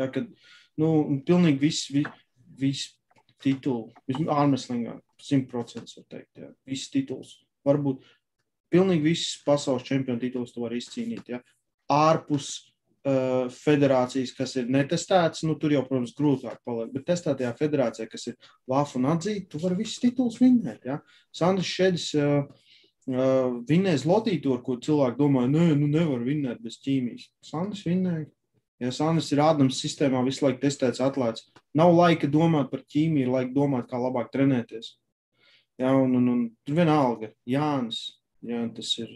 [0.00, 0.28] jā kad
[0.80, 2.04] nu, un pilnīgi viss vi,
[2.60, 2.88] vis
[3.44, 7.38] tituli, vismaz ārmeslīgā, simtprocentīgi var teikt, jā, viss tituls.
[7.64, 8.04] Varbūt
[8.74, 11.40] pilnīgi viss pasaules čempionu tituls tu vari izcīnīt, jā.
[11.92, 12.48] Ārpus
[13.04, 18.28] uh, federācijas, kas ir netestēts, nu tur jau, protams, grūtāk paliek, bet testētajā federācijā, kas
[18.32, 20.98] ir LAF un atzīta, tu vari visus titulus vinnēt, jā.
[21.34, 22.42] Sandrs Šedis uh,
[23.10, 27.28] uh, vinnēs lotīturu, ko cilvēki domā, nē, nu nevar vinnēt bez ķīmijas.
[27.44, 28.26] Sandrs vinnēja.
[28.82, 31.46] Ja Sandrs ir Ādams sistēmā, visu laiku testēts, atlaists.
[31.78, 34.96] Nav laika domāt par ķīmiju, ir laika domāt, kā labāk trenēties.
[35.80, 38.00] Jā, un, un, un tur vienalga, Jānis,
[38.46, 39.08] jā, tas ir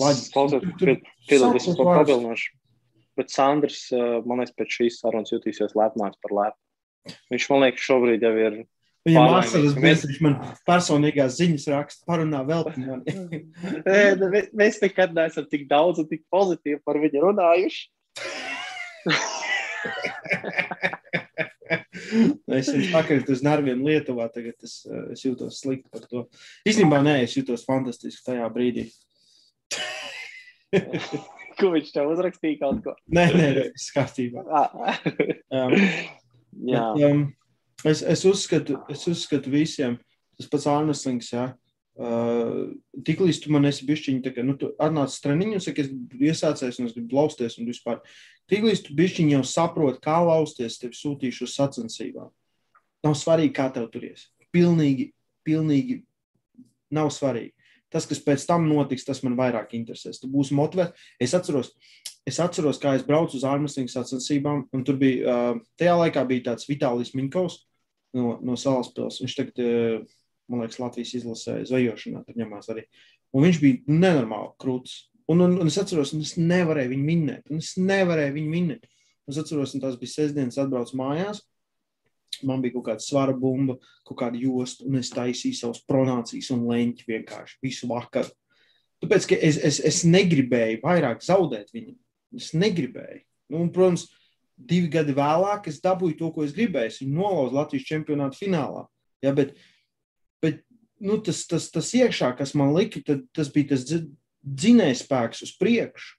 [0.00, 0.30] laģiski.
[0.32, 0.92] Klausies, Tur- tur
[1.28, 2.52] Piedod, es sauklis to vairs- pavilnošu.
[3.16, 7.16] Bet Sandrs, uh, man liekas, pēc šīs sarunas jutīsies lepnāks par lepu.
[7.32, 8.56] Viņš, man liekas, šobrīd jau ir.
[9.06, 10.34] Viņam asaras bez, viņš man
[10.66, 13.04] personīgās ziņas raksta, parunā vēl par mani.
[14.20, 14.26] Nu,
[14.58, 17.82] mēs- nekad neesam tik daudz un tik pozitīvi par viņu runājuši.
[22.58, 26.18] es viņam pakaļ uz narviem Lietuvā, tagad es, eh, es jūtos slikti par to.
[26.68, 28.84] Īstenībā nē, es jūtos fantastiski tajā brīdī.
[31.56, 32.92] Ko viņš tev uzrakstīja kaut ko?
[33.16, 34.40] Nē, nē, viss kārtībā.
[34.50, 34.70] Ah.
[35.54, 35.72] Um,
[36.66, 37.18] Jā, Bet, um,
[37.84, 39.98] es, es, uzskatu, es uzskatu visiem,
[40.38, 41.50] tas pats Arneslings, jā.
[41.96, 42.76] Uh,
[43.08, 46.80] Tiklīdz tu man esi bišķiņi, tā kā, nu, tu atnāc treniņu, saka, es gribu iesācējis
[46.82, 48.02] un es gribu lausties un vispār.
[48.52, 52.28] Tiklīdz tu bišķiņi jau saproti, kā lausties, tevi sūtīšu uz sacensībām.
[53.06, 54.28] Nav svarīgi, kā tev turies.
[54.52, 55.08] Pilnīgi,
[55.46, 56.02] pilnīgi
[56.92, 57.55] nav svarīgi.
[57.92, 60.18] Tas, kas pēc tam notiks, tas man vairāk interesēs.
[60.22, 61.06] Tu būsi motivēts.
[61.22, 61.70] Es atceros,
[62.26, 66.66] es atceros, kā es braucu uz ārmeslīgas sacensībām, un tur bija, tajā laikā bija tāds
[66.70, 67.60] Vitālijs Minkovs
[68.16, 69.20] no, no Salaspils.
[69.22, 69.62] Viņš tagad,
[70.50, 72.86] man liekas, Latvijas izlasē zvejošanā tur ņemās arī.
[73.36, 74.98] Un viņš bija nenormāli krūts.
[75.30, 77.48] Un, un, un es atceros, un es nevarēju viņu minēt.
[77.50, 78.86] Un es nevarēju viņu minēt.
[79.26, 81.42] Es atceros, un tas bija sestdienas atbrauc mājās.
[82.46, 86.66] Man bija kaut kāda svara bumba, kaut kāda josta, un es taisīju savus pronācijas un
[86.68, 88.32] leņķi vienkārši visu vakaru.
[89.04, 91.96] Tāpēc, es, es, es negribēju vairāk zaudēt viņu.
[92.36, 93.22] Es negribēju.
[93.52, 94.08] Nu, un, protams,
[94.56, 96.92] divi gadi vēlāk es dabūju to, ko es gribēju.
[96.92, 98.86] Es viņu nolauzu Latvijas čempionāta finālā.
[99.24, 99.54] Ja, bet
[100.42, 100.62] bet
[100.98, 103.84] nu, tas, tas, tas iekšā, kas man lika, tad, tas bija tas
[104.46, 106.16] dzinējspēks uz priekšu.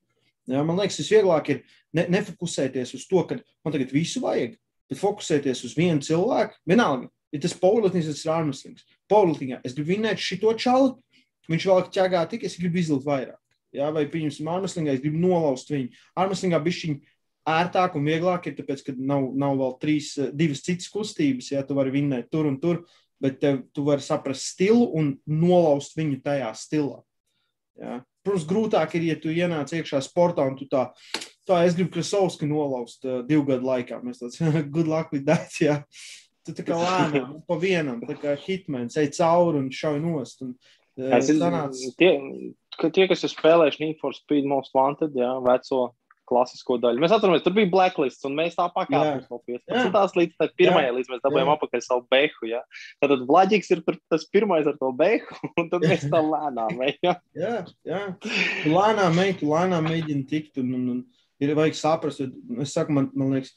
[0.48, 1.64] Ja, man liekas, tas vieglāk ir
[1.96, 4.56] ne, nefokusēties uz to, ka man tagad visu vajag
[4.90, 6.58] bet fokusēties uz vienu cilvēku.
[6.70, 7.56] Vienalga, ja tas
[8.14, 8.88] tas ir ārmeslings.
[9.12, 10.96] Powerliftingā es gribu vinēt šito čalu,
[11.52, 13.40] viņš vēl ķēgā tik, es gribu izlikt vairāk.
[13.76, 15.92] Jā, vai, pieņemsim, ārmeslingā es gribu nolaust viņu.
[16.18, 17.02] Ārmeslingā bišķiņi
[17.48, 21.78] ērtāk un vieglāk ir, tāpēc, ka nav, nav vēl trīs, divas citas kustības, ja tu
[21.78, 22.84] vari vinēt tur un tur,
[23.24, 27.02] bet tev, tu vari saprast stilu un nolaust viņu tajā stilā.
[27.80, 28.00] Ja?
[28.26, 30.90] Protams, grūtāk ir, ja tu ienāc iekšā sportā un tu tā,
[31.48, 34.00] tā es gribu Krasovski nolaust uh, divu gadu laikā.
[34.06, 34.40] Mēs tāds,
[34.76, 35.82] good luck with that, jā.
[36.48, 40.44] Tu tā kā lēnām, pa vienam, tā kā hitmens, ej cauri un šauj nost.
[40.46, 40.56] Un,
[41.00, 41.80] uh, es, sanāc...
[42.00, 42.14] tie,
[42.88, 45.90] tie, kas ir spēlējuši Need for Speed Most Wanted, jā, veco
[46.28, 47.02] klasisko daļu.
[47.02, 50.18] Mēs atceramies, tur bija blacklist, un mēs tā pakāpēmies no 15.
[50.20, 52.50] līdz pirmajai, līdz mēs dabūjām apakaļ savu behu.
[52.50, 52.62] Ja?
[53.04, 57.22] Tad Vlaģiks ir tas pirmais ar to behu, un tad mēs tā lēnām ejam.
[57.38, 57.54] jā,
[57.88, 58.02] jā.
[58.68, 61.06] Lēnām ej, tu lēnām mēģini tikt, un, un, un
[61.44, 62.24] ir vajag saprast,
[62.62, 63.54] es saku, man, man liekas,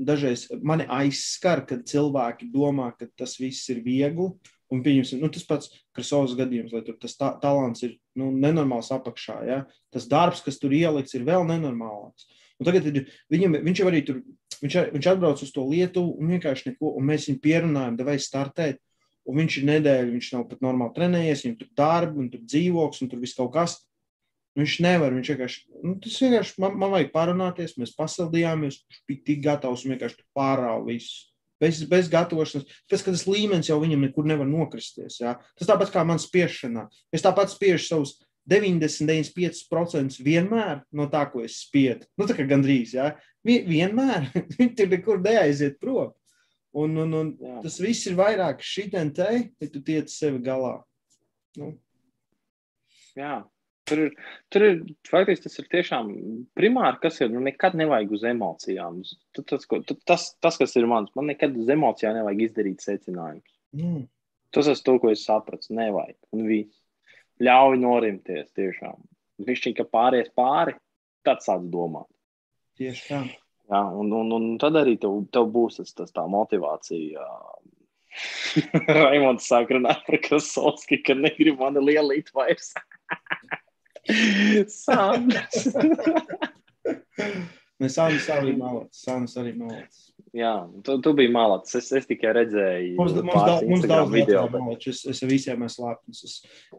[0.00, 4.30] dažreiz mani aizskar, kad cilvēki domā, ka tas viss ir viegli,
[4.70, 9.40] Un pieņemsim, nu, tas pats Krasovas gadījums, tur tas ta talants ir nu, nenormāls apakšā.
[9.48, 9.64] Ja?
[9.90, 12.28] Tas darbs, kas tur ielikts, ir vēl nenormālāks.
[12.60, 14.20] Un tagad ir, viņam, viņš jau arī tur,
[14.60, 18.78] viņš, viņš atbrauc uz to Lietuvu un vienkārši neko, un mēs viņu pierunājam, vai startēt.
[19.28, 23.02] Un viņš ir nedēļa, viņš nav pat normāli trenējies, viņam tur darbi, un tur dzīvoks,
[23.02, 23.76] un tur viss kaut kas.
[24.58, 29.26] Viņš nevar, viņš vienkārši, nu, tas vienkārši, man, man vajag parunāties, mēs pasildījāmies, viņš bija
[29.28, 31.30] tik gatavs un vienkārši pārāva visu
[31.60, 32.66] bez, bez gatavošanas.
[32.90, 35.20] Tas, tas līmenis jau viņam nekur nevar nokristies.
[35.20, 35.36] Jā.
[35.58, 36.86] Tas tāpat kā man spiešanā.
[37.14, 38.16] Es tāpat spiežu savus
[38.50, 42.08] 90-95% vienmēr no tā, ko es spiedu.
[42.18, 43.12] Nu, tā kā gandrīz, jā.
[43.46, 44.30] Vienmēr.
[44.56, 46.14] Viņi tur nekur neaiziet prom.
[46.80, 47.56] Un, un, un jā.
[47.64, 50.76] tas viss ir vairāk šitien te, ja tu tiec sevi galā.
[51.58, 51.72] Nu.
[53.18, 53.40] Jā,
[53.90, 54.12] Tur ir,
[54.54, 54.78] tur ir
[55.10, 56.10] faktiski tas ir tiešām
[56.58, 57.32] primāri, kas ir.
[57.32, 59.00] Nu, nekad nevajag uz emocijām.
[59.36, 59.66] Tas,
[60.06, 63.56] tas, tas, kas ir mans, man nekad uz emocijām nevajag izdarīt secinājumus.
[63.76, 64.04] Mm.
[64.54, 65.74] Tas ir to, ko es sapratu.
[65.78, 66.18] Nevajag.
[66.36, 66.78] Un viss.
[67.40, 68.98] Ļauj norimties tiešām.
[69.46, 70.74] Viņš tikai pāries pāri,
[71.24, 72.08] tad sāc domāt.
[72.80, 73.20] Tieši tā.
[73.70, 77.26] Jā, un, un, un tad arī tev, tev būs tas, tas tā motivācija.
[78.98, 82.72] Raimons sāk runāt par Krasovski, ka negrib mani lielīt vairs.
[84.70, 85.70] Sānis.
[87.80, 89.04] Nē, Sānis arī malāts.
[89.06, 90.10] Sānis arī malāts.
[90.36, 90.52] Jā,
[90.84, 91.72] tu, tu biji malāts.
[91.78, 92.92] Es, es tikai redzēju.
[92.98, 94.44] Mums, mums, da, mums daudz video.
[94.52, 94.84] Bet...
[94.92, 96.20] Es, es ar visiem esmu lepns.
[96.28, 96.34] Es,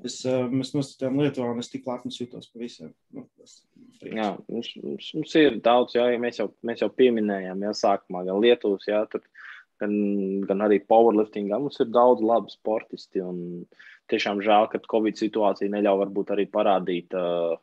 [0.05, 2.93] es, uh, mēs nostatījām Lietuvā un es tik lepns jūtos pa visiem.
[3.17, 3.25] Nu,
[4.05, 8.39] jā, mums, mums, mums ir daudz, jā, mēs jau, mēs jau pieminējām, jā, sākumā gan
[8.45, 9.25] Lietuvas, jā, tur,
[9.81, 9.95] gan,
[10.47, 11.57] gan arī powerliftingā.
[11.59, 13.23] Mums ir daudz labi sportisti
[14.11, 17.57] tiešām žēl, ka Covid situācija neļauj varbūt arī parādīt uh,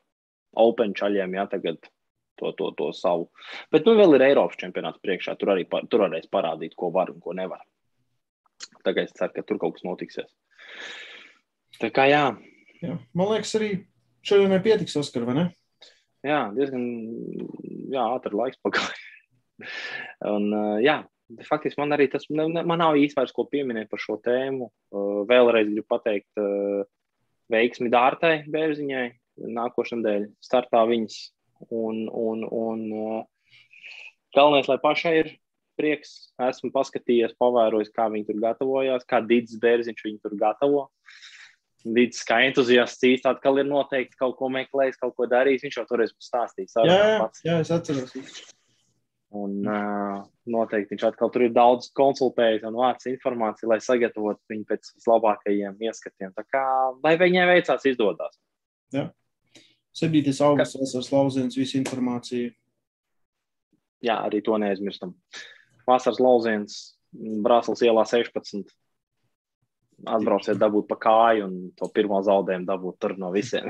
[0.59, 1.81] Open čaļiem, ja tagad
[2.39, 3.29] to, to, to savu.
[3.75, 7.13] Bet nu vēl ir Eiropas čempionāts priekšā, tur arī par, tur varēs parādīt, ko var
[7.13, 7.61] un ko nevar.
[8.87, 10.31] Tagad es ceru, ka tur kaut kas notiksies.
[11.79, 12.25] Tā kā jā.
[12.83, 12.97] jā.
[13.15, 13.71] Man liekas, arī
[14.27, 15.47] šodien nepietiks Oskar, vai ne?
[16.27, 16.89] Jā, diezgan
[17.93, 18.97] jā, ātri laiks pagāja.
[20.35, 21.03] un uh, jā,
[21.49, 24.71] faktiski man arī tas, man nav īsti vairs ko pieminēt par šo tēmu.
[24.93, 26.87] Uh, vēlreiz gribu pateikt uh,
[27.53, 29.09] veiksmi Dārtai Bērziņai.
[29.55, 31.19] Nākošais nedēļa startā viņas.
[31.75, 33.23] Un, un, un uh,
[34.37, 35.33] galvenais, lai pašai ir
[35.79, 36.33] prieks.
[36.49, 40.87] Esmu paskatījies, pavērojis, kā viņi tur gatavojās, kā Dīdis Bērziņš viņu tur gatavo.
[41.87, 45.67] Dīdis kā entuziasts īsti atkal ir noteikti kaut ko meklējis, kaut ko darījis.
[45.67, 46.79] Viņš jau toreiz stāstījis.
[46.83, 48.17] Jā, jā, jā, es atceros.
[49.37, 54.65] Un uh, noteikti viņš atkal tur ir daudz konsultējis un vācis informāciju, lai sagatavotu viņu
[54.71, 56.33] pēc vislabākajiem ieskatiem.
[56.37, 56.65] Tā kā,
[57.05, 58.39] lai viņai veicās, izdodas.
[58.95, 59.11] Jā.
[59.99, 60.23] 7.
[60.47, 62.55] augusts, vasaras lauciens, visa informācija.
[64.05, 65.13] Jā, arī to neaizmirstam.
[65.89, 66.79] Vasaras lauciens
[67.13, 68.69] Brāzlas ielā 16.
[70.09, 73.67] Atbrauciet, dabūt pa kāju un to pirmo zaudējumu dabūt tur no visiem.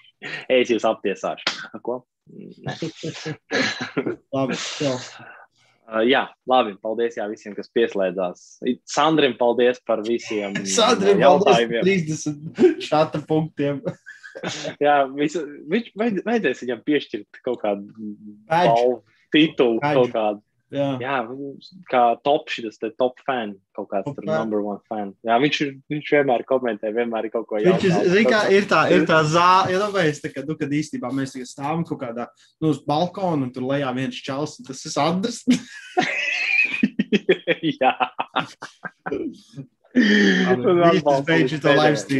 [0.58, 1.70] es jūs aptiesāšu.
[1.86, 2.02] Ko?
[4.34, 4.54] Labi.
[5.90, 6.76] Uh, jā, labi.
[6.82, 8.42] Paldies jā, visiem, kas pieslēdzās.
[8.86, 11.82] Sandrim, paldies par visiem Sandrim, jautājumiem.
[11.82, 13.80] 30 šāda punktiem.
[14.86, 15.42] jā, visu,
[15.72, 17.82] viņš vajad- vajadzēs viņam piešķirt kaut kādu
[18.50, 19.00] balvu,
[19.34, 19.96] titulu, Badge.
[19.98, 20.40] kaut kādu.
[20.70, 21.14] Jā, Jā,
[21.90, 24.36] kā top šis te top fan, kaut kāds Top tur fan.
[24.38, 25.08] number one fan.
[25.26, 25.58] Jā, viņš,
[25.90, 28.12] viņš vienmēr komentē, vienmēr ir kaut ko Viņš jaunu.
[28.14, 31.34] zin, kā, ir tā, ir tā zāle, ja domājies, tā, ka, nu, kad īstenībā mēs
[31.50, 32.28] stāvam kaut kādā,
[32.62, 35.42] nu, uz balkona un tur lejā viens čels, un tas ir Andrs.
[37.80, 37.94] Jā.
[39.10, 41.96] Un Viss atbalsta beidz pēdējiem.
[41.98, 42.18] stream.